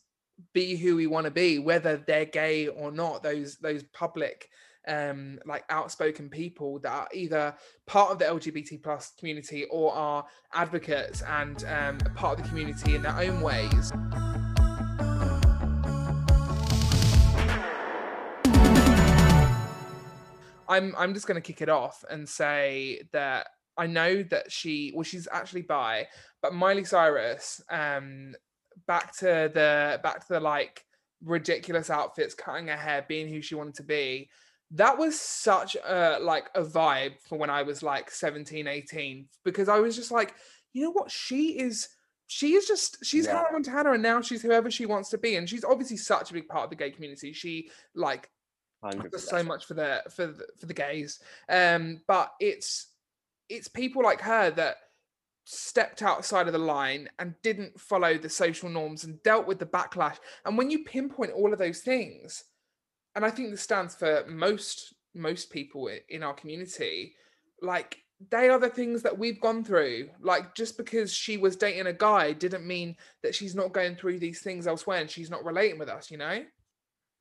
[0.53, 4.49] be who we want to be whether they're gay or not those those public
[4.87, 7.55] um like outspoken people that are either
[7.87, 12.95] part of the lgbt plus community or are advocates and um part of the community
[12.95, 13.91] in their own ways
[20.67, 24.91] I'm I'm just going to kick it off and say that I know that she
[24.95, 26.07] well she's actually bi,
[26.41, 28.33] but Miley Cyrus um
[28.87, 30.83] back to the back to the like
[31.23, 34.29] ridiculous outfits, cutting her hair, being who she wanted to be.
[34.75, 39.69] That was such a like a vibe for when I was like 17, 18 because
[39.69, 40.35] I was just like,
[40.73, 41.11] you know what?
[41.11, 41.89] She is
[42.27, 43.37] she is just she's Yeah.
[43.37, 46.33] Hannah Montana and now she's whoever she wants to be and she's obviously such a
[46.33, 47.33] big part of the gay community.
[47.33, 48.29] She like
[48.83, 49.11] 100%.
[49.11, 52.87] does so much for the for the, for the gays um but it's
[53.49, 54.77] it's people like her that
[55.45, 59.65] stepped outside of the line and didn't follow the social norms and dealt with the
[59.65, 62.43] backlash and when you pinpoint all of those things
[63.15, 67.13] and i think this stands for most most people in our community
[67.61, 70.09] like they are the things that we've gone through.
[70.21, 74.19] Like just because she was dating a guy didn't mean that she's not going through
[74.19, 76.43] these things elsewhere and she's not relating with us you know?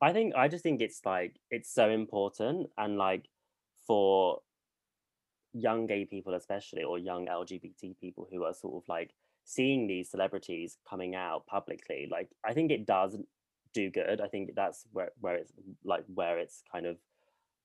[0.01, 3.27] I think I just think it's like it's so important and like
[3.87, 4.41] for
[5.53, 10.11] young gay people especially or young LGBT people who are sort of like seeing these
[10.11, 13.17] celebrities coming out publicly like I think it does
[13.75, 15.53] do good I think that's where where it's
[15.85, 16.99] like where it's kind of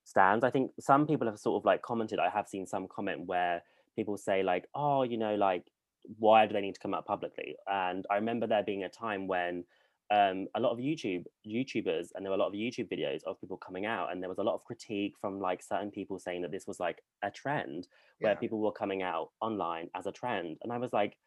[0.04, 0.44] stands.
[0.44, 2.20] I think some people have sort of like commented.
[2.20, 3.64] I have seen some comment where
[3.96, 5.72] people say like, "Oh, you know, like
[6.18, 9.28] why do they need to come out publicly?" And I remember there being a time
[9.28, 9.66] when
[10.12, 13.40] um, a lot of YouTube YouTubers and there were a lot of YouTube videos of
[13.40, 16.42] people coming out, and there was a lot of critique from like certain people saying
[16.42, 17.88] that this was like a trend
[18.20, 18.40] where Yeah.
[18.40, 21.18] people were coming out online as a trend, and I was like,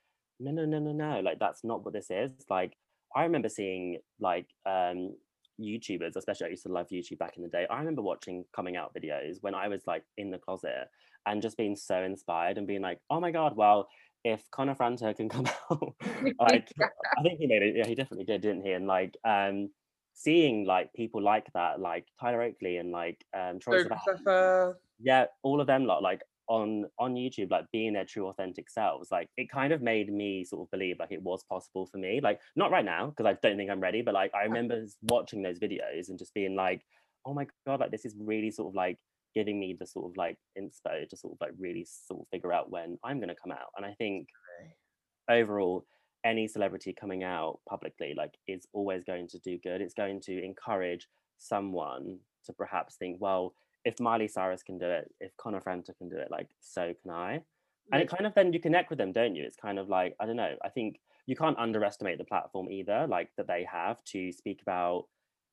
[0.41, 2.33] no, no, no, no, no, like that's not what this is.
[2.51, 2.77] Like
[3.15, 5.15] I remember seeing like um
[5.61, 7.67] YouTubers, especially I used to love YouTube back in the day.
[7.71, 10.89] I remember watching coming out videos when I was like in the closet
[11.27, 13.89] and just being so inspired and being like, oh my god, well,
[14.25, 15.95] if Connor Franta can come out,
[16.41, 17.77] like I think he made it.
[17.77, 18.73] Yeah, he definitely did, didn't he?
[18.73, 19.71] And like um
[20.15, 23.85] seeing like people like that, like Tyler Oakley and like um Troy
[25.01, 29.11] yeah, all of them lot like on on YouTube, like being their true authentic selves,
[29.11, 32.21] like it kind of made me sort of believe like it was possible for me.
[32.23, 34.49] Like not right now because I don't think I'm ready, but like I uh-huh.
[34.49, 36.83] remember watching those videos and just being like,
[37.25, 38.99] oh my god, like this is really sort of like
[39.35, 42.53] giving me the sort of like inspo to sort of like really sort of figure
[42.53, 43.73] out when I'm gonna come out.
[43.79, 44.29] And I think
[45.31, 45.87] overall
[46.25, 50.45] any celebrity coming out publicly like is always going to do good it's going to
[50.45, 53.55] encourage someone to perhaps think well
[53.85, 57.11] if miley cyrus can do it if connor franta can do it like so can
[57.11, 57.43] i.
[57.91, 59.45] And it kind of then you connect with them don't you?
[59.45, 63.07] It's kind of like i don't know i think you can't underestimate the platform either
[63.09, 65.07] like that they have to speak about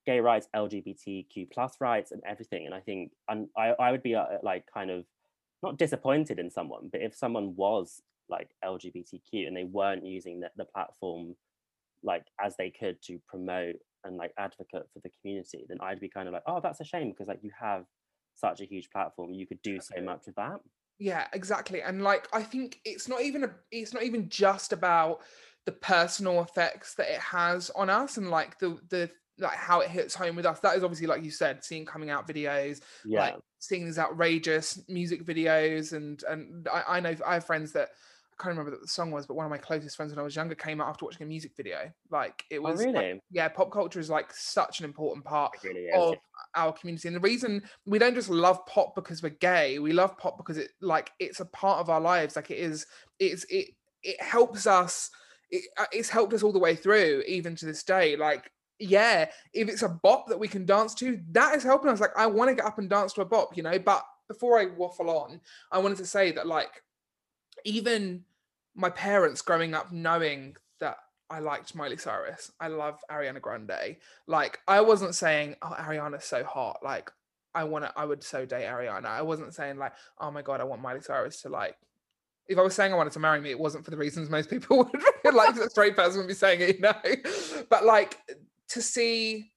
[0.06, 2.66] gay rights lgbtq plus rights and everything.
[2.66, 5.06] And i think and i, I would be uh, like kind of
[5.62, 10.50] not disappointed in someone but if someone was like lgbtq and they weren't using the,
[10.56, 11.36] the platform
[12.04, 16.08] like as they could to promote and like advocate for the community then i'd be
[16.08, 17.86] kind of like oh that's a shame because like you have
[18.40, 20.60] such a huge platform you could do so much with that
[21.00, 21.82] Yeah, exactly.
[21.82, 25.22] And like I think it's not even a it's not even just about
[25.66, 29.90] the personal effects that it has on us and like the the like how it
[29.90, 30.60] hits home with us.
[30.60, 34.84] That is obviously like you said, seeing coming out videos, yeah like seeing these outrageous
[34.90, 37.90] music videos and and I, I know I have friends that
[38.40, 40.36] can't remember what the song was, but one of my closest friends when I was
[40.36, 41.92] younger came out after watching a music video.
[42.10, 45.82] Like it oh was like, yeah, pop culture is like such an important part really
[45.82, 46.16] is of
[46.56, 47.10] our community.
[47.10, 50.58] And the reason we don't just love pop because we're gay we love pop because
[50.58, 52.38] it like it's a part of our lives.
[52.38, 52.86] Like it is
[53.20, 53.72] it's it
[54.04, 55.12] it helps us
[55.52, 58.16] it, uh, it's helped us all the way through even to this day.
[58.16, 58.50] Like
[58.80, 62.00] yeah if it's a bop that we can dance to that is helping us.
[62.00, 64.58] Like i want to get up and dance to a bop you know but before
[64.58, 66.82] i waffle on i wanted to say that like
[67.66, 68.24] even
[68.76, 70.98] my parents growing up knowing that
[71.30, 72.52] I liked Miley Cyrus.
[72.60, 73.98] I love Ariana Grande.
[74.28, 77.12] Like I wasn't saying, "Oh, Ariana's so hot." Like
[77.54, 77.94] I want to.
[77.96, 79.06] I would so date Ariana.
[79.06, 81.76] I wasn't saying like, "Oh my god, I want Miley Cyrus to like."
[82.48, 84.50] If I was saying I wanted to marry me, it wasn't for the reasons most
[84.50, 84.78] people
[85.24, 85.56] would like.
[85.56, 87.66] A straight person would be saying it, you know.
[87.70, 88.18] But like
[88.70, 89.52] to see,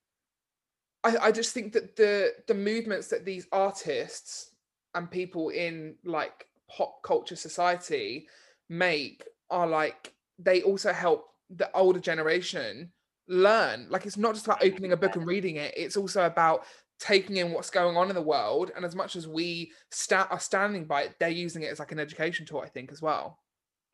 [1.05, 4.51] I, I just think that the the movements that these artists
[4.95, 8.27] and people in like pop culture society
[8.73, 12.91] make are like they also help the older generation
[13.29, 16.65] learn like it's not just about opening a book and reading it it's also about
[16.99, 20.41] taking in what's going on in the world and as much as we sta- are
[20.41, 23.39] standing by it they're using it as like an education tool i think as well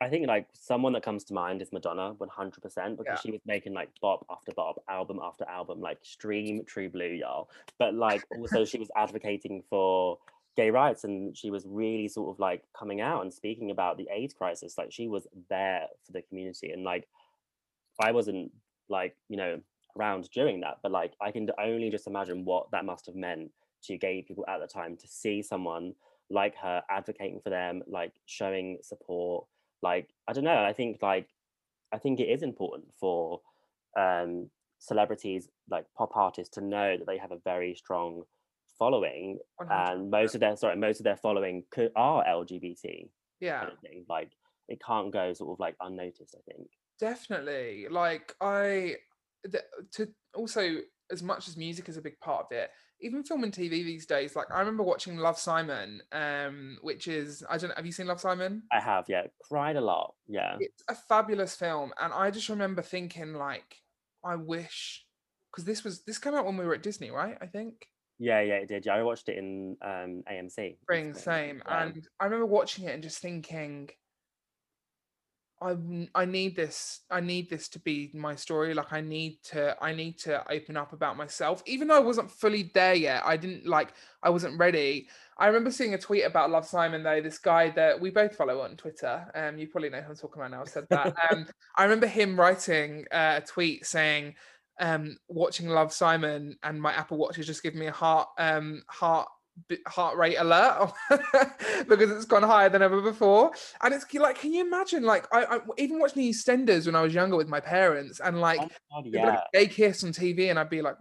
[0.01, 3.19] I think like someone that comes to mind is Madonna, one hundred percent, because Yeah.
[3.19, 7.49] she was making like bop after bop, album after album, like stream True Blue, y'all.
[7.77, 10.17] But like also she was advocating for
[10.59, 14.07] gay rights, and she was really sort of like coming out and speaking about the
[14.11, 14.77] AIDS crisis.
[14.77, 17.07] Like she was there for the community, and like
[17.99, 18.51] I wasn't
[18.89, 19.59] like you know
[19.97, 23.51] around during that, but like I can only just imagine what that must have meant
[23.83, 25.93] to gay people at the time to see someone
[26.29, 29.45] like her advocating for them, like showing support
[29.81, 31.29] like i don't know i think like
[31.93, 33.41] i think it is important for
[33.97, 38.23] um celebrities like pop artists to know that they have a very strong
[38.79, 39.91] following 100%.
[39.91, 43.09] and most of their sorry most of their following could, are lgbt
[43.41, 44.05] yeah kind of thing.
[44.09, 44.31] like
[44.69, 46.67] it can't go sort of like unnoticed i think
[46.99, 48.95] definitely like i
[49.43, 49.61] the,
[49.91, 50.77] to also
[51.11, 52.69] as much as music is a big part of it
[53.01, 57.43] even film and tv these days like i remember watching love simon um which is
[57.49, 60.83] i don't have you seen love simon i have yeah cried a lot yeah it's
[60.89, 63.77] a fabulous film and i just remember thinking like
[64.25, 65.05] i wish
[65.51, 67.87] because this was this came out when we were at disney right i think
[68.19, 71.83] yeah yeah it did yeah i watched it in um amc spring same Yeah.
[71.83, 73.89] and i remember watching it and just thinking
[75.61, 75.75] I
[76.15, 79.93] I need this i need this to be my story like i need to i
[79.93, 83.65] need to open up about myself even though i wasn't fully there yet i didn't
[83.65, 87.69] like i wasn't ready i remember seeing a tweet about love simon though this guy
[87.71, 90.61] that we both follow on twitter um you probably know who i'm talking about now
[90.61, 94.35] i've said that um i remember him writing uh, a tweet saying
[94.79, 98.81] um watching love simon and my apple watch has just given me a heart um
[98.87, 99.27] heart
[99.87, 100.91] heart rate alert
[101.87, 103.51] because it's gone higher than ever before.
[103.81, 105.03] And it's like, can you imagine?
[105.03, 108.39] Like, I, I even watching the EastEnders when I was younger with my parents, and
[108.39, 109.25] like, Oh my God, it'd be yeah.
[109.25, 110.95] like gay kiss on TV, and I'd be like,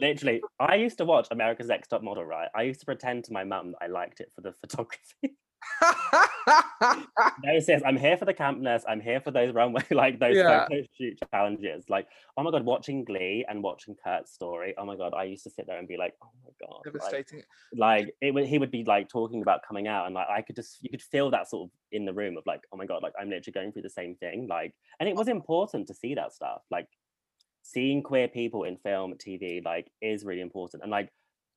[0.00, 2.48] Literally, I used to watch America's Next Top Model, right?
[2.54, 5.36] I used to pretend to my mum that I liked it for the photography.
[7.44, 8.82] no, sis, I'm here for the campness.
[8.88, 10.66] I'm here for those runway, like those Yeah.
[10.66, 11.84] photo shoot challenges.
[11.88, 12.06] Like,
[12.36, 14.74] oh my god, watching Glee and watching Kurt's story.
[14.78, 16.92] Oh my god, I used to sit there and be like, oh my god, like,
[16.92, 17.42] devastating.
[17.74, 20.56] like it would he would be like talking about coming out and like I could
[20.56, 23.02] just you could feel that sort of in the room of like oh my god
[23.02, 26.14] like I'm literally going through the same thing like and it was important to see
[26.14, 26.86] that stuff like
[27.62, 31.10] seeing queer people in film TV like is really important and like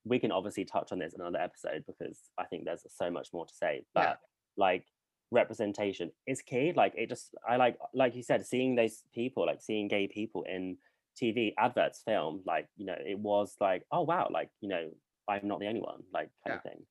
[0.05, 3.29] we can obviously touch on this in another episode because I think there's so much
[3.33, 4.15] more to say but Yeah.
[4.57, 4.85] like
[5.31, 9.61] representation is key like it just I like like you said seeing those people like
[9.61, 10.77] seeing gay people in
[11.19, 14.89] TV adverts film like you know it was like oh wow like you know
[15.27, 16.85] I'm not the only one like kind of thing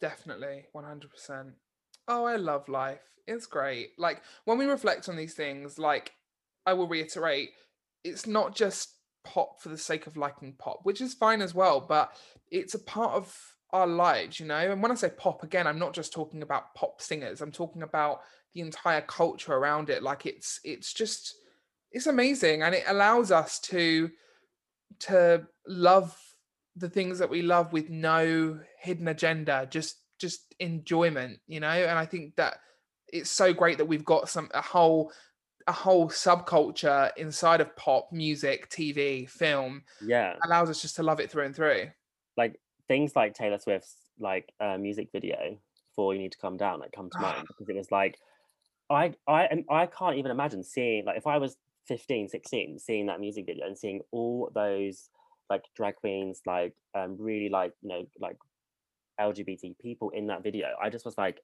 [0.00, 1.52] Definitely, 100%.
[2.06, 3.00] Oh, I love life.
[3.26, 3.90] It's great.
[3.98, 6.12] Like, when we reflect on these things, like,
[6.66, 7.50] I will reiterate,
[8.04, 8.94] it's not just
[9.28, 12.12] pop for the sake of liking pop, which is fine as well, but
[12.50, 13.36] it's a part of
[13.72, 14.56] our lives, you know?
[14.56, 17.82] And when I say pop, again, I'm not just talking about pop singers, I'm talking
[17.82, 18.22] about
[18.54, 20.02] the entire culture around it.
[20.02, 21.34] Like, it's, it's just,
[21.92, 22.62] it's amazing.
[22.62, 24.10] And it allows us to,
[25.00, 26.16] to love
[26.76, 31.98] the things that we love with no hidden agenda just just enjoyment you know and
[31.98, 32.58] i think that
[33.08, 35.10] it's so great that we've got some a whole
[35.68, 41.20] a whole subculture inside of pop music tv film yeah allows us just to love
[41.20, 41.86] it through and through
[42.36, 42.58] like
[42.88, 45.58] things like Taylor Swift's like uh, music video
[45.94, 48.18] for "You Need to Calm Down" like come to mind because it was like
[48.90, 51.56] I I and I can't even imagine seeing like if I was
[51.86, 55.10] 15, 16, seeing that music video and seeing all those
[55.48, 58.36] like drag queens like um really like you know like
[59.20, 60.68] LGBT people in that video.
[60.82, 61.42] I just was like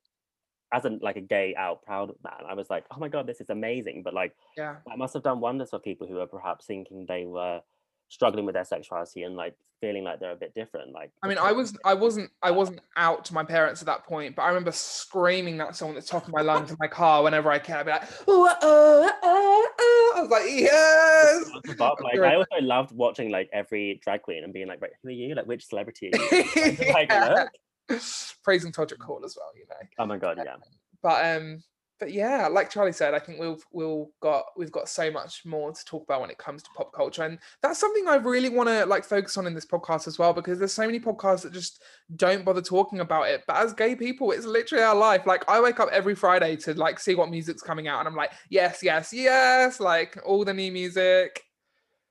[0.75, 3.41] as a like a gay out proud man, I was like, oh my god, this
[3.41, 4.03] is amazing.
[4.05, 7.25] But like yeah that must have done wonders for people who are perhaps thinking they
[7.25, 7.61] were
[8.09, 10.93] struggling with their sexuality and like feeling like they're a bit different.
[10.93, 14.05] Like i mean i was i wasn't i wasn't out to my parents at that
[14.05, 16.87] point but i remember screaming that song at the top of my lungs in my
[16.87, 20.12] car whenever i can i'd be like oh, oh, oh, oh.
[20.16, 21.45] i was like yes
[21.79, 25.12] like I also loved watching like every drag queen and being like, right, who are
[25.12, 25.35] you?
[25.35, 26.43] Like which celebrity are you?
[26.93, 27.35] like, Yeah.
[27.35, 27.49] look.
[28.43, 29.89] praising Todrick Hall as well, you know.
[29.99, 30.57] Oh my god, yeah.
[31.03, 31.62] But um,
[32.01, 35.72] but yeah, like Charlie said, I think we've we'll got we've got so much more
[35.72, 38.68] to talk about when it comes to pop culture, and that's something I really want
[38.68, 41.53] to like focus on in this podcast as well, because there's so many podcasts that
[41.53, 41.82] just
[42.16, 43.43] don't bother talking about it.
[43.47, 45.22] But as gay people, it's literally our life.
[45.24, 48.16] Like I wake up every Friday to like see what music's coming out, and I'm
[48.16, 51.41] like, yes, yes, yes, like all the new music.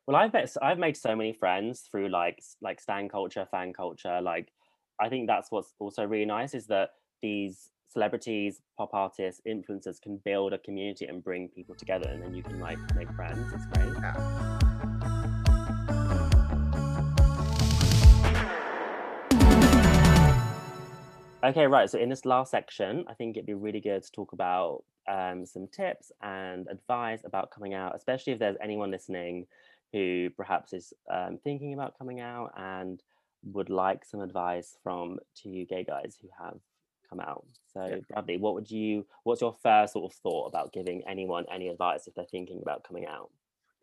[0.07, 4.21] Well, I've met, I've made so many friends through like like stan culture, fan culture.
[4.21, 4.49] Like,
[4.99, 6.91] I think that's what's also really nice is that
[7.21, 12.33] these celebrities, pop artists, influencers can build a community and bring people together, and then
[12.33, 13.51] you can like make friends.
[13.53, 13.93] It's great.
[21.43, 21.89] Okay, right.
[21.89, 25.45] So in this last section, I think it'd be really good to talk about um,
[25.45, 29.47] some tips and advice about coming out, especially if there's anyone listening
[29.91, 33.01] who perhaps is um, thinking about coming out and
[33.51, 36.57] would like some advice from two gay guys who have
[37.09, 37.45] come out.
[37.73, 39.05] So, Bradley, what would you?
[39.23, 42.83] What's your first sort of thought about giving anyone any advice if they're thinking about
[42.83, 43.29] coming out?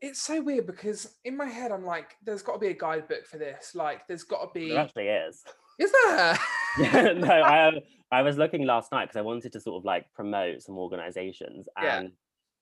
[0.00, 3.26] It's so weird because in my head I'm like, there's got to be a guidebook
[3.26, 3.74] for this.
[3.74, 4.70] Like, there's got to be.
[4.70, 5.44] There actually is.
[5.78, 6.38] Is there?
[6.78, 7.74] Yeah, no, I um,
[8.12, 11.66] I was looking last night because I wanted to sort of like promote some organizations,
[11.80, 12.04] Yeah.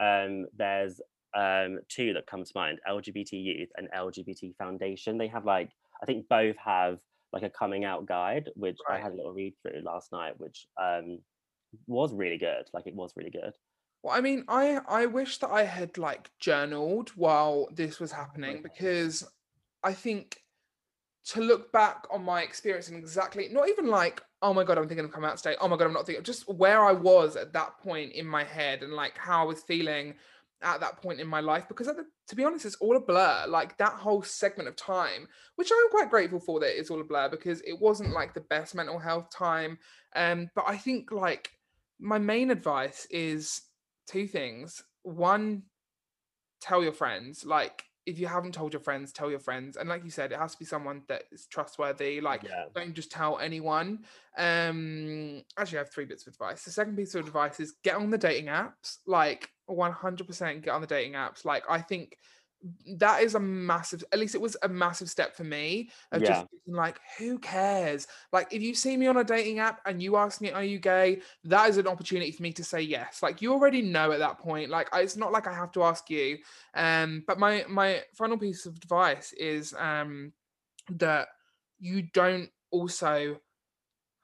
[0.01, 1.01] um, there's
[1.37, 5.19] um two that come to mind: LGBT Youth and LGBT Foundation.
[5.19, 5.71] They have like
[6.03, 6.99] I think both have
[7.33, 10.67] like a coming out guide, which I had a little read through last night, which
[10.81, 11.19] um
[11.87, 12.65] was really good.
[12.73, 13.53] Like it was really good.
[14.03, 18.63] Well, I mean, I I wish that I had like journaled while this was happening
[18.63, 19.25] because
[19.83, 20.39] I think
[21.27, 24.89] to look back on my experience and exactly not even like oh my god I'm
[24.89, 27.37] thinking of coming out today oh my god I'm not thinking just where I was
[27.37, 30.15] at that point in my head and like how I was feeling
[30.63, 33.45] at that point in my life because the, to be honest it's all a blur
[33.49, 37.05] like that whole segment of time which I'm quite grateful for that it's all a
[37.05, 39.79] blur because it wasn't like the best mental health time
[40.17, 41.51] um but I think like
[42.01, 43.63] my main advice is
[44.09, 44.83] two things.
[45.03, 45.65] One,
[46.61, 47.45] tell your friends.
[47.45, 49.77] Like, if you haven't told your friends, tell your friends.
[49.77, 52.21] And like you said, it has to be someone that is trustworthy.
[52.23, 52.65] Like, Yeah.
[52.75, 54.05] don't just tell anyone.
[54.39, 56.65] Um, actually, I have three bits of advice.
[56.65, 58.99] The second piece of advice is get on the dating apps.
[59.07, 61.45] Like, 100% get on the dating apps.
[61.45, 62.17] Like, I think
[62.97, 66.29] that is a massive at least it was a massive step for me of Yeah.
[66.29, 68.07] just being like who cares?
[68.33, 70.79] Like if you see me on a dating app and you ask me are you
[70.79, 71.21] gay?
[71.45, 73.23] that is an opportunity for me to say yes.
[73.23, 75.83] Like you already know at that point like I- it's not like i have to
[75.85, 76.39] ask you
[76.75, 80.33] um but my my final piece of advice is um
[80.91, 81.29] that
[81.79, 83.39] you don't also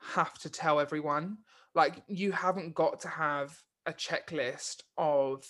[0.00, 1.38] have to tell everyone.
[1.74, 3.56] Like you haven't got to have
[3.86, 5.44] a checklist of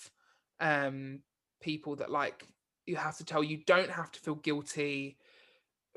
[0.60, 1.20] um
[1.60, 2.46] people that like
[2.86, 5.16] you have to tell you don't have to feel guilty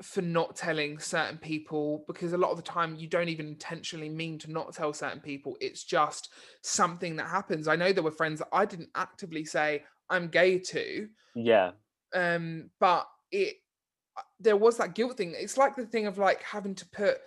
[0.02, 4.08] for not telling certain people because a lot of the time you don't even intentionally
[4.08, 6.30] mean to not tell certain people it's just
[6.62, 7.66] something that happens.
[7.66, 11.72] I know there were friends that i didn't actively say i'm gay to Yeah.
[12.14, 13.56] um but it
[14.16, 15.34] uh, there was that guilt thing.
[15.36, 17.18] It's like the thing of like having to put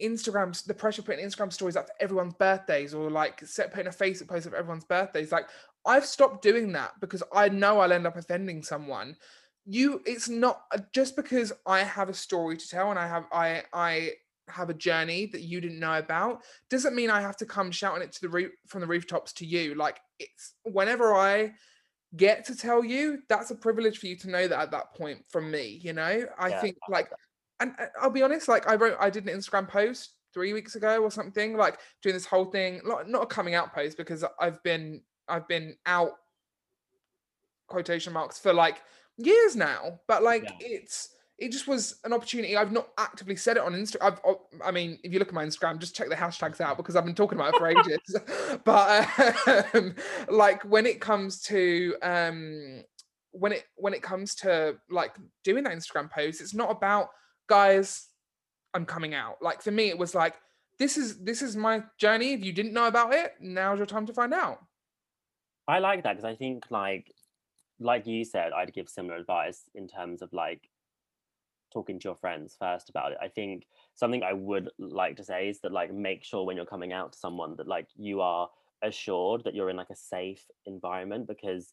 [0.00, 3.86] instagram the pressure of putting instagram stories up for everyone's birthdays or like set putting
[3.86, 5.32] a facebook post of everyone's birthdays.
[5.32, 5.48] Like
[5.86, 9.16] i've stopped doing that because i know i'll end up offending someone.
[9.66, 13.24] You it's not uh, just because i have a story to tell and i have
[13.32, 14.12] i i
[14.48, 18.02] have a journey that you didn't know about doesn't mean i have to come shouting
[18.02, 19.74] it to the roof from the rooftops to you.
[19.74, 21.52] Like it's whenever i
[22.16, 25.24] get to tell you that's a privilege for you to know that at that point
[25.28, 26.24] from me you know?
[26.38, 27.10] I Yeah, think like
[27.60, 30.74] and uh, i'll be honest like i wrote i did an instagram post three weeks
[30.74, 34.24] ago or something like doing this whole thing not, not a coming out post because
[34.40, 35.00] i've been
[35.30, 36.12] i've been out
[37.66, 38.82] quotation marks for like
[39.16, 40.56] years now but like Yeah.
[40.60, 42.54] it's it just was an opportunity.
[42.54, 45.34] I've not actively said it on instagram I've, oh, i mean if you look at
[45.34, 48.16] my instagram just check the hashtags out because i've been talking about it for ages.
[48.64, 49.94] But um,
[50.28, 52.82] like when it comes to um
[53.30, 55.14] when it when it comes to like
[55.44, 57.08] doing that instagram post it's not about
[57.48, 58.08] guys
[58.74, 59.36] i'm coming out.
[59.40, 60.34] Like for me it was like
[60.78, 62.32] this is this is my journey.
[62.32, 64.58] If you didn't know about it now's your time to find out
[65.70, 67.12] I like that because I think like
[67.78, 70.68] like you said, I'd give similar advice in terms of like
[71.72, 73.18] talking to your friends first about it.
[73.22, 76.66] I think something I would like to say is that like make sure when you're
[76.66, 78.50] coming out to someone that like you are
[78.82, 81.72] assured that you're in like a safe environment because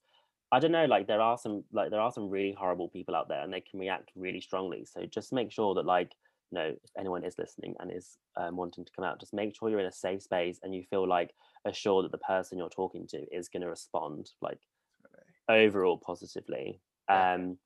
[0.51, 3.27] I don't know, like there are some like there are some really horrible people out
[3.27, 4.85] there and they can react really strongly.
[4.85, 6.13] So just make sure that like
[6.51, 9.55] you know if anyone is listening and is um, wanting to come out, just make
[9.55, 11.31] sure you're in a safe space and you feel like
[11.65, 14.59] assured that the person you're talking to is going to respond like
[15.49, 16.79] overall positively.
[17.09, 17.33] Yeah.
[17.33, 17.57] Um,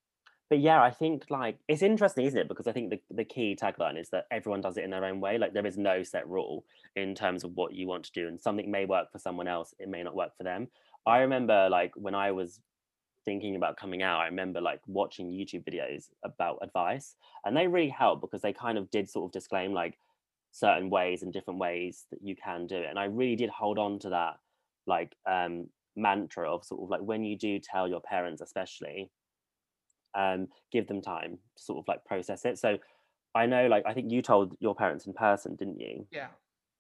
[0.49, 2.49] but yeah, I think like it's interesting, isn't it?
[2.49, 5.21] Because I think the, the key tagline is that everyone does it in their own
[5.21, 5.38] way.
[5.38, 6.65] Like there is no set rule
[6.97, 9.73] in terms of what you want to do, and something may work for someone else,
[9.79, 10.67] it may not work for them.
[11.05, 12.59] I remember like when I was
[13.26, 17.15] thinking about coming out, I remember like watching YouTube videos about advice,
[17.45, 19.97] and they really helped because they kind of did sort of disclaim like
[20.51, 22.88] certain ways and different ways that you can do it.
[22.89, 24.38] And I really did hold on to that
[24.88, 29.11] like um mantra of sort of like when you do tell your parents especially
[30.15, 32.78] um give them time to sort of like process it so
[33.36, 36.28] i know like i think you told your parents in person didn't you yeah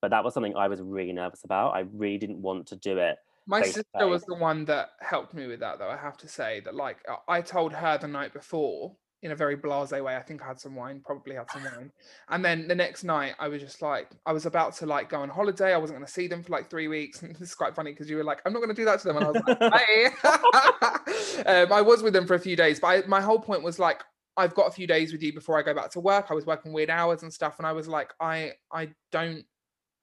[0.01, 2.97] but that was something i was really nervous about i really didn't want to do
[2.97, 3.17] it
[3.51, 5.89] My sister was the one that helped me with that, though.
[5.89, 9.35] I have to say that, like, I- I told her the night before in a
[9.35, 10.15] very blasé way.
[10.15, 11.91] I think I had some wine, probably had some wine,
[12.29, 15.21] and then the next night I was just like, I was about to like go
[15.21, 15.73] on holiday.
[15.73, 17.21] I wasn't going to see them for like three weeks.
[17.23, 18.99] And this is quite funny because you were like, I'm not going to do that
[19.01, 19.59] to them, and I was like,
[21.45, 21.45] Bye.
[21.63, 23.77] um, I was with them for a few days, but I, my whole point was
[23.77, 24.03] like,
[24.37, 26.27] I've got a few days with you before I go back to work.
[26.29, 29.43] I was working weird hours and stuff, and I was like, I I don't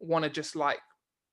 [0.01, 0.79] want to just like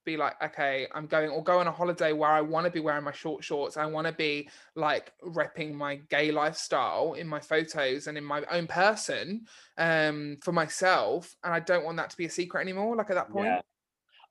[0.05, 2.79] be like, okay, I'm going or go on a holiday where I want to be
[2.79, 3.75] wearing my short shorts.
[3.75, 8.43] I want to be like repping my gay lifestyle in my photos and in my
[8.51, 9.45] own person
[9.77, 11.35] um for myself.
[11.43, 12.95] And I don't want that to be a secret anymore.
[12.95, 13.47] Like at that point.
[13.47, 13.61] Yeah.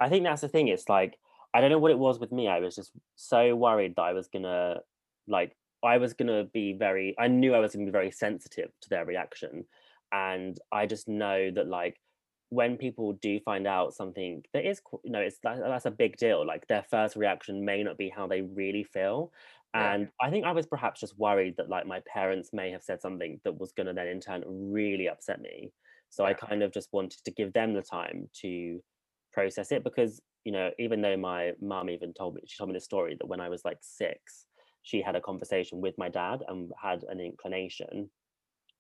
[0.01, 0.69] I think that's the thing.
[0.69, 1.19] It's like
[1.53, 2.49] I don't know what it was with me.
[2.49, 4.81] I was just so worried that I was gonna
[5.29, 8.89] like I was gonna be very I knew I was gonna be very sensitive to
[8.89, 9.65] their reaction.
[10.13, 12.01] And I just know that like
[12.51, 16.17] when people do find out something that is you know it's that, that's a big
[16.17, 19.33] deal like their first reaction may not be how they really feel.
[19.75, 19.95] Yeah.
[19.95, 23.01] and i think i was perhaps just worried that like my parents may have said
[23.01, 25.73] something that was going to then in turn really upset me.
[26.11, 28.81] So i kind of just wanted to give them the time to
[29.33, 32.75] process it because you know even though my mum even told me she told me
[32.75, 34.47] the story that when i was like six
[34.83, 38.09] she had a conversation with my dad and had an inclination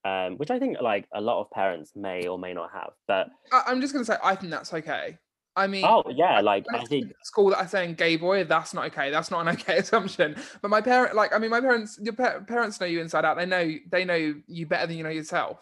[0.05, 3.29] um, which i think like a lot of parents may or may not have but
[3.53, 5.19] I, I'm just gonna say I think that's okay.
[5.57, 8.87] I mean oh yeah like i think school that are saying gay boy, that's not
[8.87, 9.11] okay.
[9.11, 10.37] That's not an okay assumption.
[10.63, 13.37] But my parent, like, I mean, my parents, your pa- parents know you inside out.
[13.37, 15.59] They know they know you better than you know yourself.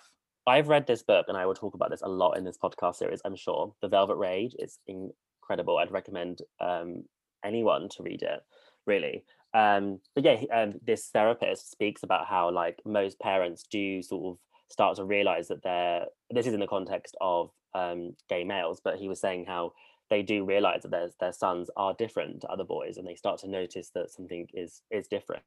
[0.47, 2.97] I've read this book and I will talk about this a lot in this podcast
[2.97, 3.75] series, I'm sure.
[3.81, 5.79] The Velvet Rage is incredible.
[5.79, 7.05] I'd recommend um,
[7.45, 8.41] anyone to read it,
[8.87, 9.25] really.
[9.55, 14.39] Um, but yeah, um, this therapist speaks about how like most parents do sort of
[14.71, 18.97] start to realize that they're this is in the context of um, gay males, but
[18.97, 19.73] he was saying how
[20.11, 23.41] they do realize that their their sons are different to other boys, and they start
[23.41, 25.43] to notice that something is is different.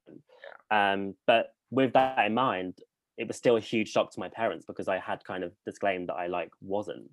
[0.70, 2.74] Um, but with that in mind,
[3.18, 6.08] it was still a huge shock to my parents because I had kind of disclaimed
[6.08, 7.10] that I like wasn't.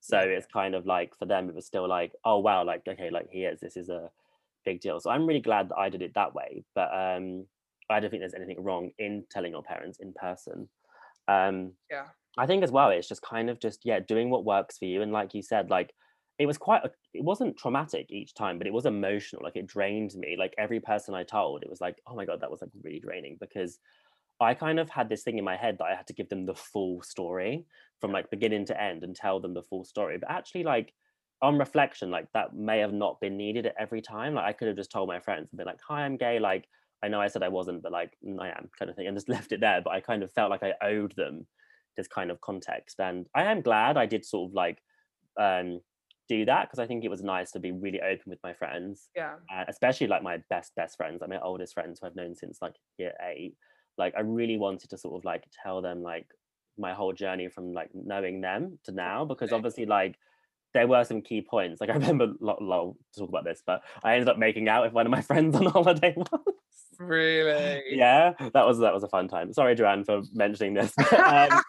[0.00, 3.10] So it's kind of like for them, it was still like, oh wow, like okay,
[3.10, 3.60] like he is.
[3.60, 4.10] This is a
[4.64, 5.00] big deal.
[5.00, 6.64] So I'm really glad that I did it that way.
[6.74, 7.46] But um,
[7.90, 10.68] I don't think there's anything wrong in telling your parents in person.
[11.28, 12.06] Um, Yeah.
[12.36, 15.02] I think as well, it's just kind of just yeah, doing what works for you.
[15.02, 15.94] And like you said, like
[16.38, 19.42] it was quite a, it wasn't traumatic each time, but it was emotional.
[19.44, 20.36] Like it drained me.
[20.36, 22.98] Like every person I told, it was like, oh my god, that was like really
[22.98, 23.78] draining because
[24.40, 26.44] I kind of had this thing in my head that I had to give them
[26.44, 27.66] the full story
[28.00, 30.18] from like beginning to end and tell them the full story.
[30.18, 30.92] But actually, like
[31.42, 34.34] on reflection, like that may have not been needed at every time.
[34.34, 36.68] Like I could have just told my friends and been like, "Hi, I'm gay." Like
[37.02, 39.16] I know I said I wasn't, but like "Mm, I am, kind of thing, and
[39.16, 39.82] just left it there.
[39.82, 41.46] But I kind of felt like I owed them
[41.96, 44.82] this kind of context, and I am glad I did sort of like
[45.38, 45.80] um
[46.28, 49.10] do that because I think it was nice to be really open with my friends
[49.14, 49.36] Yeah.
[49.52, 52.58] uh, especially like my best best friends like my oldest friends who i've known since
[52.62, 53.56] like year eight
[53.98, 56.26] like i really wanted to sort of like tell them like
[56.78, 60.16] my whole journey from like knowing them to now because obviously like
[60.74, 61.80] there were some key points.
[61.80, 64.84] Like i remember lo- lol to talk about this but i ended up making out
[64.84, 66.30] with one of my friends on holiday once.
[66.98, 67.82] Really?
[67.90, 69.52] yeah that was that was a fun time.
[69.52, 71.62] Sorry joanne for mentioning this um,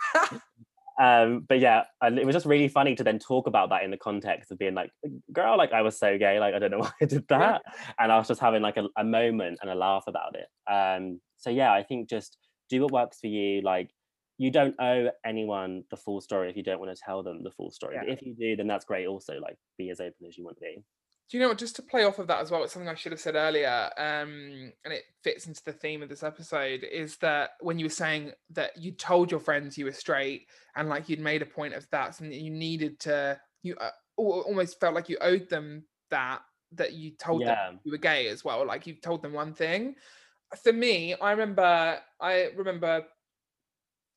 [1.00, 3.92] um but yeah and it was just really funny to then talk about that in
[3.92, 4.92] the context of being like
[5.34, 7.62] girl like i was so gay like i don't know why i did that.
[8.00, 10.48] And i was just having like a, a moment and a laugh about it.
[10.72, 12.38] Um so yeah i think just
[12.70, 13.90] do what works for you like
[14.38, 17.52] you don't owe anyone the full story if you don't want to tell them the
[17.52, 20.38] full story but if you do then that's great also like be as open as
[20.38, 20.84] you want to be
[21.30, 21.58] Do you know what?
[21.58, 23.90] Just to play off of that as well, it's something I should have said earlier,
[23.98, 26.84] um, and it fits into the theme of this episode.
[26.84, 30.88] Is that when you were saying that you told your friends you were straight, and
[30.88, 34.94] like you'd made a point of that, and you needed to, you uh, almost felt
[34.94, 36.42] like you owed them that,
[36.74, 38.64] that you told them you were gay as well.
[38.64, 39.96] Like you told them one thing.
[40.64, 43.04] For me, I remember, I remember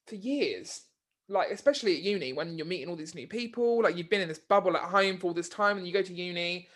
[0.09, 0.83] for years,
[1.29, 4.29] like especially at uni when you're meeting all these new people, like you've been in
[4.29, 6.69] this bubble at home for all this time, and you go to uni.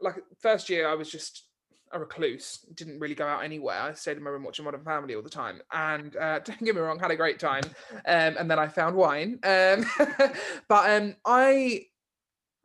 [0.00, 1.44] Like first year, I was just
[1.92, 3.80] a recluse, didn't really go out anywhere.
[3.80, 6.74] I stayed in my room watching Modern Family all the time, and uh, don't get
[6.74, 7.64] me wrong, had a great time.
[8.06, 9.38] Um, and then I found wine.
[9.44, 9.86] Um,
[10.68, 11.86] but um, I,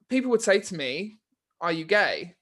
[0.10, 1.20] people would say to me,
[1.62, 2.36] "Are you gay?"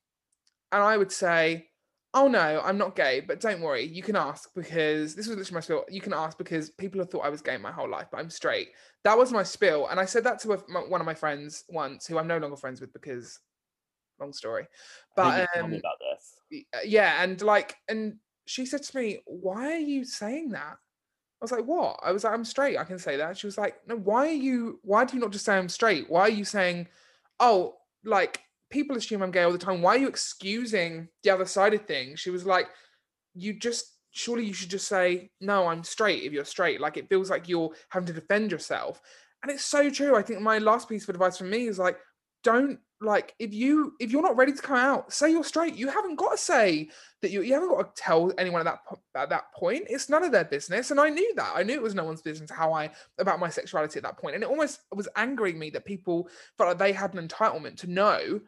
[0.71, 1.67] And I would say,
[2.13, 5.55] "Oh no, I'm not gay." But don't worry, you can ask because this was literally
[5.55, 5.85] my spiel.
[5.89, 8.29] You can ask because people have thought I was gay my whole life, but I'm
[8.29, 8.69] straight.
[9.03, 11.63] That was my spiel, and I said that to a, my, one of my friends
[11.69, 13.39] once, who I'm no longer friends with because,
[14.19, 14.67] long story.
[15.15, 16.37] But um, about this
[16.73, 20.77] uh, yeah and like and she said to me why are you saying that
[21.41, 23.57] i was like what i was like i'm straight i can say that she was
[23.57, 26.29] like no why are you why do you not just say i'm straight why are
[26.29, 26.87] you saying
[27.41, 28.39] oh like
[28.69, 29.81] people assume i'm gay all the time.
[29.81, 32.19] Why are you excusing the other side of things?
[32.19, 32.67] She was like
[33.33, 37.07] you just surely you should just say no i'm straight if you're straight like it
[37.07, 39.01] feels like you're having to defend yourself.
[39.43, 40.15] And it's so true.
[40.15, 41.97] I think my last piece of advice from me is like
[42.43, 45.75] don't like if you if you're not ready to come out say you're straight.
[45.75, 46.89] You haven't got to say
[47.21, 49.83] that you you haven't got to tell anyone at that at that point.
[49.87, 50.89] It's none of their business.
[50.89, 51.53] And i knew that.
[51.55, 52.89] I knew it was no one's business how i
[53.19, 54.35] about my sexuality at that point.
[54.35, 57.87] And it almost was angering me that people felt like they had an entitlement to
[57.87, 58.39] know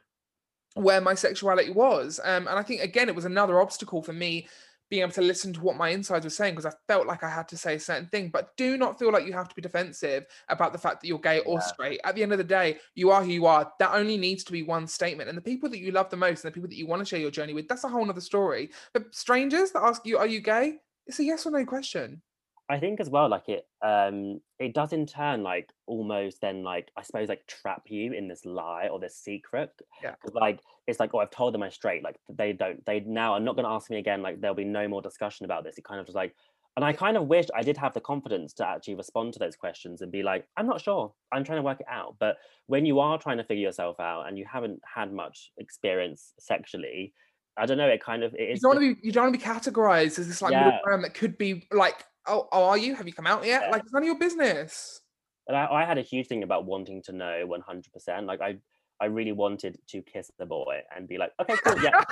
[0.75, 4.47] where my sexuality was um, and i think again it was another obstacle for me
[4.89, 7.29] being able to listen to what my insides were saying because i felt like i
[7.29, 9.61] had to say a certain thing but do not feel like you have to be
[9.61, 11.59] defensive about the fact that you're gay or Yeah.
[11.59, 11.99] straight.
[12.03, 13.71] At the end of the day you are who you are.
[13.79, 16.43] That only needs to be one statement and the people that you love the most
[16.43, 18.21] and the people that you want to share your journey with that's a whole other
[18.21, 18.71] story.
[18.93, 20.77] But strangers that ask you are you gay?
[21.05, 22.21] It's a yes or no question
[22.69, 26.91] I think as well, like it, um, it does in turn like almost then like
[26.95, 29.71] I suppose like trap you in this lie or this secret.
[30.03, 30.13] Yeah.
[30.33, 32.03] Like it's like oh I've told them I'm straight.
[32.03, 34.21] Like they don't they now are not going to ask me again.
[34.21, 35.79] Like there'll be no more discussion about this.
[35.79, 36.35] It kind of just like,
[36.75, 39.55] and I kind of wish I did have the confidence to actually respond to those
[39.55, 41.11] questions and be like I'm not sure.
[41.33, 42.17] I'm trying to work it out.
[42.19, 46.33] But when you are trying to figure yourself out and you haven't had much experience
[46.39, 47.13] sexually,
[47.57, 47.87] I don't know.
[47.87, 50.19] It kind of it you don't want to be you don't want to be categorized
[50.19, 50.65] as this like Yeah.
[50.65, 53.63] middle ground that could be like oh, oh are you have you come out yet
[53.65, 53.71] Yeah.
[53.71, 55.01] like it's none of your business
[55.47, 58.25] And I, I had a huge thing about wanting to know 100%.
[58.27, 58.57] Like I,
[59.01, 62.03] I really wanted to kiss the boy and be like, okay, cool, yeah.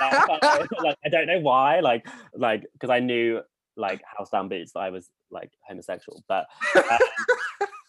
[0.82, 2.04] like I don't know why, like,
[2.34, 3.40] like because I knew
[3.76, 6.98] like house down boots that I was like homosexual, but um,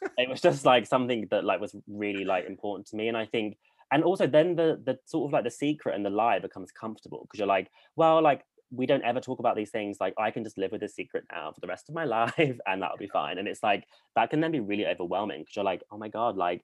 [0.18, 3.08] it was just like something that like was really like important to me.
[3.08, 3.58] And I think,
[3.92, 7.22] and also then the the sort of like the secret and the lie becomes comfortable
[7.24, 9.98] because you're like, well, like we don't ever talk about these things.
[10.00, 12.60] Like I can just live with this secret now for the rest of my life,
[12.66, 13.38] and that'll be fine.
[13.38, 16.38] And it's like that can then be really overwhelming because you're like, oh my god,
[16.38, 16.64] like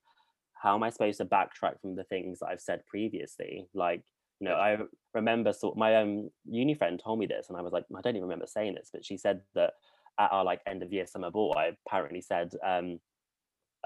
[0.53, 3.67] how am I supposed to backtrack from the things that I've said previously?
[3.73, 4.03] Like
[4.39, 4.77] you know, I
[5.13, 8.15] remember sort my um uni friend told me this, and I was like, I don't
[8.15, 9.73] even remember saying this, but she said that
[10.19, 12.99] at our like end of year summer ball, I apparently said um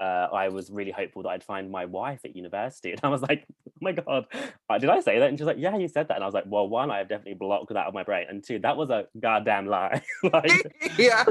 [0.00, 2.92] uh, I was really hopeful that I'd find my wife at university.
[3.00, 4.26] And I was like, oh my God,
[4.68, 5.28] uh, did I say that?
[5.28, 6.14] And she was like, yeah, you said that.
[6.14, 8.26] And I was like, well, one, I've definitely blocked that out of my brain.
[8.28, 10.02] And two, that was a goddamn lie.
[10.32, 11.24] like, yeah.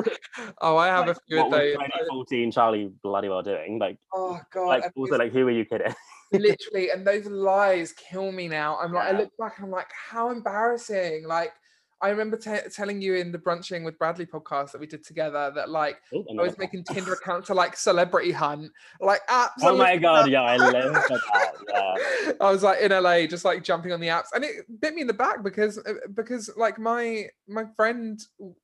[0.62, 1.74] Oh, I have like, a few of those.
[1.74, 3.80] 2014 Charlie bloody well doing?
[3.80, 4.68] Like, Oh god.
[4.68, 5.94] like also like, who are you kidding?
[6.32, 8.78] literally, and those lies kill me now.
[8.78, 11.26] I'm like, I look back, and I'm like, how embarrassing.
[11.26, 11.54] Like,
[12.02, 15.52] I remember te- telling you in the brunching with Bradley podcast that we did together
[15.54, 18.72] that like Oh, I was making Tinder accounts to like celebrity hunt,
[19.02, 21.52] like Oh my god, yeah, I for that.
[21.68, 22.32] Yeah.
[22.40, 25.02] I was like in LA, just like jumping on the apps, and it bit me
[25.02, 28.22] in the back because uh, because like my my friend,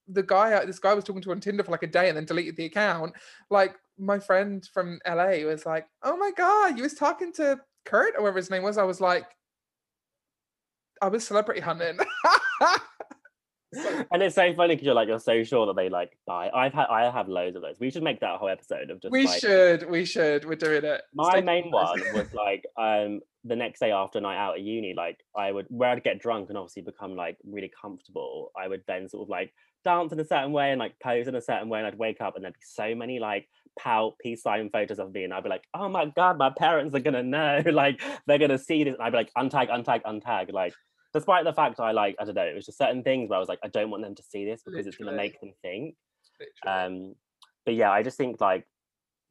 [0.08, 2.26] the guy this guy was talking to on Tinder for like a day and then
[2.26, 3.14] deleted the account.
[3.50, 8.16] Like my friend from LA was like, "Oh my god, you was talking to Kurt
[8.16, 9.26] or whatever his name was." I was like,
[11.02, 12.00] "I was celebrity hunting."
[13.76, 16.50] So- And it's so funny because you're like you're so sure that they like buy.
[16.50, 17.80] I've had I have loads of those.
[17.80, 20.84] We should make that whole episode of just we like should, we should, we're doing
[20.84, 21.02] it.
[21.14, 24.62] my Stay main one was like um the next day after a night out at
[24.62, 28.68] uni like i would where i'd get drunk and obviously become like really comfortable i
[28.68, 29.54] would then sort of like
[29.84, 32.22] dance in a certain way and like pose in a certain way and i'd wake
[32.22, 33.48] up and there'd be so many like
[33.78, 36.96] pout peace sign photos of me and i'd be like oh my god my parents
[36.96, 40.52] are gonna know like they're gonna see this and i'd be like untag untag untag
[40.52, 40.74] like
[41.16, 43.40] despite the fact i like i don't know it was just certain things where i
[43.40, 45.96] was like i don't want them to see this because it's gonna make them think
[46.40, 46.86] Literally.
[46.86, 47.16] um
[47.66, 48.68] but yeah i just think like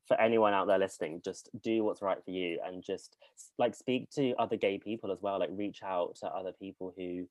[0.08, 3.16] for anyone out there listening just do what's right for you and just
[3.58, 7.26] like speak to other gay people as well like reach out to other people who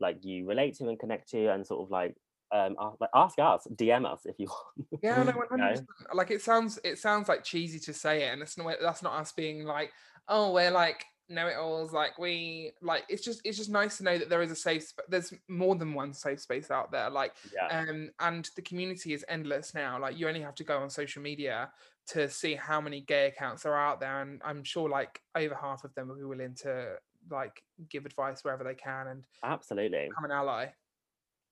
[0.00, 2.14] like you relate to and connect to and sort of like
[2.52, 4.46] um a- like ask us dm us if you
[4.80, 5.74] want Yeah, no, you know?
[6.12, 8.76] Like it sounds, it sounds like cheesy to say it, and it's not.
[8.80, 9.90] That's not us being like,
[10.28, 11.92] oh, we're like know-it-alls.
[11.92, 14.84] Like we, like it's just, it's just nice to know that there is a safe.
[14.88, 17.10] Sp- there's more than one safe space out there.
[17.10, 19.98] Like, yeah um, and the community is endless now.
[20.00, 21.70] Like you only have to go on social media
[22.08, 25.84] to see how many gay accounts are out there, and I'm sure like over half
[25.84, 26.96] of them will be willing to
[27.30, 30.66] like give advice wherever they can and absolutely become an ally.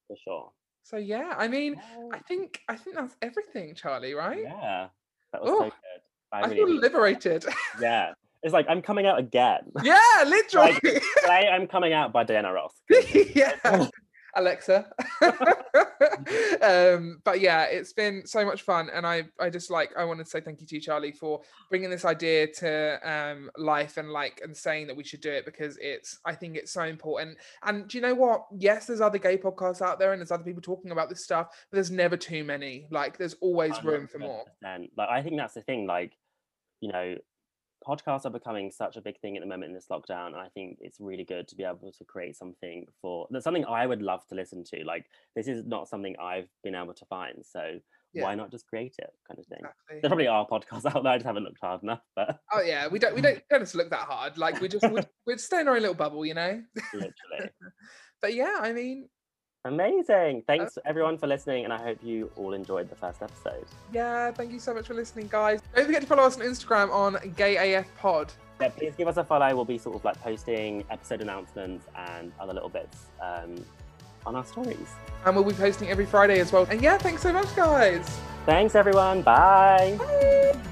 [0.08, 0.50] for sure
[0.82, 1.80] So yeah, I mean,
[2.12, 4.14] I think I think that's everything, Charlie.
[4.14, 4.42] Right?
[4.42, 4.88] yeah
[5.32, 6.02] that was Oh, so good
[6.32, 7.44] i, I really feel liberated.
[7.80, 8.12] yeah
[8.42, 10.74] it's like i'm coming out again yeah, literally.
[10.74, 12.74] today i'm coming out by diana ross
[13.34, 13.88] yeah.
[14.36, 14.88] Alexa.
[16.62, 20.20] um, but yeah, it's been so much fun, and I I just like I want
[20.20, 24.10] to say thank you to you, Charlie, for bringing this idea to um life and
[24.10, 27.38] like and saying that we should do it because it's I think it's so important.
[27.64, 28.46] And do you know what?
[28.56, 31.48] Yes, there's other gay podcasts out there, and there's other people talking about this stuff,
[31.70, 32.86] but there's never too many.
[32.90, 34.44] Like, there's always room for more.
[34.64, 34.90] 100%.
[34.96, 35.86] Like I think that's the thing.
[35.86, 36.12] Like,
[36.80, 37.16] you know,
[37.86, 40.48] podcasts are becoming such a big thing at the moment in this lockdown, and I
[40.54, 44.02] think it's really good to be able to create something for that's something I would
[44.02, 44.84] love to listen to.
[44.84, 47.78] Like, this is not something I've been able to find, so
[48.12, 48.24] Yeah.
[48.24, 49.58] why not just create it, kind of thing.
[49.60, 50.00] Exactly.
[50.00, 51.12] There probably are podcasts out there.
[51.12, 53.70] I just haven't looked hard enough, but Oh yeah, we don't we don't don't have
[53.70, 54.36] to look that hard.
[54.36, 56.62] Like we just we're, we're staying in our own little bubble, you know.
[56.92, 57.50] literally.
[58.22, 59.08] But yeah, I mean,
[59.66, 60.42] Amazing.
[60.46, 63.66] Thanks everyone for listening, and I hope you all enjoyed the first episode.
[63.92, 65.60] yeah, thank you so much for listening, guys.
[65.76, 68.32] Don't forget to follow us on Instagram on Gay AF Pod.
[68.60, 69.54] Yeah, please give us a follow.
[69.54, 73.54] We'll be sort of like posting episode announcements and other little bits um,
[74.26, 74.88] on our stories.
[75.26, 76.66] And we'll be posting every Friday as well.
[76.70, 78.18] And yeah, thanks so much, guys.
[78.46, 79.22] Thanks, everyone.
[79.22, 79.96] Bye.
[79.98, 80.70] Bye.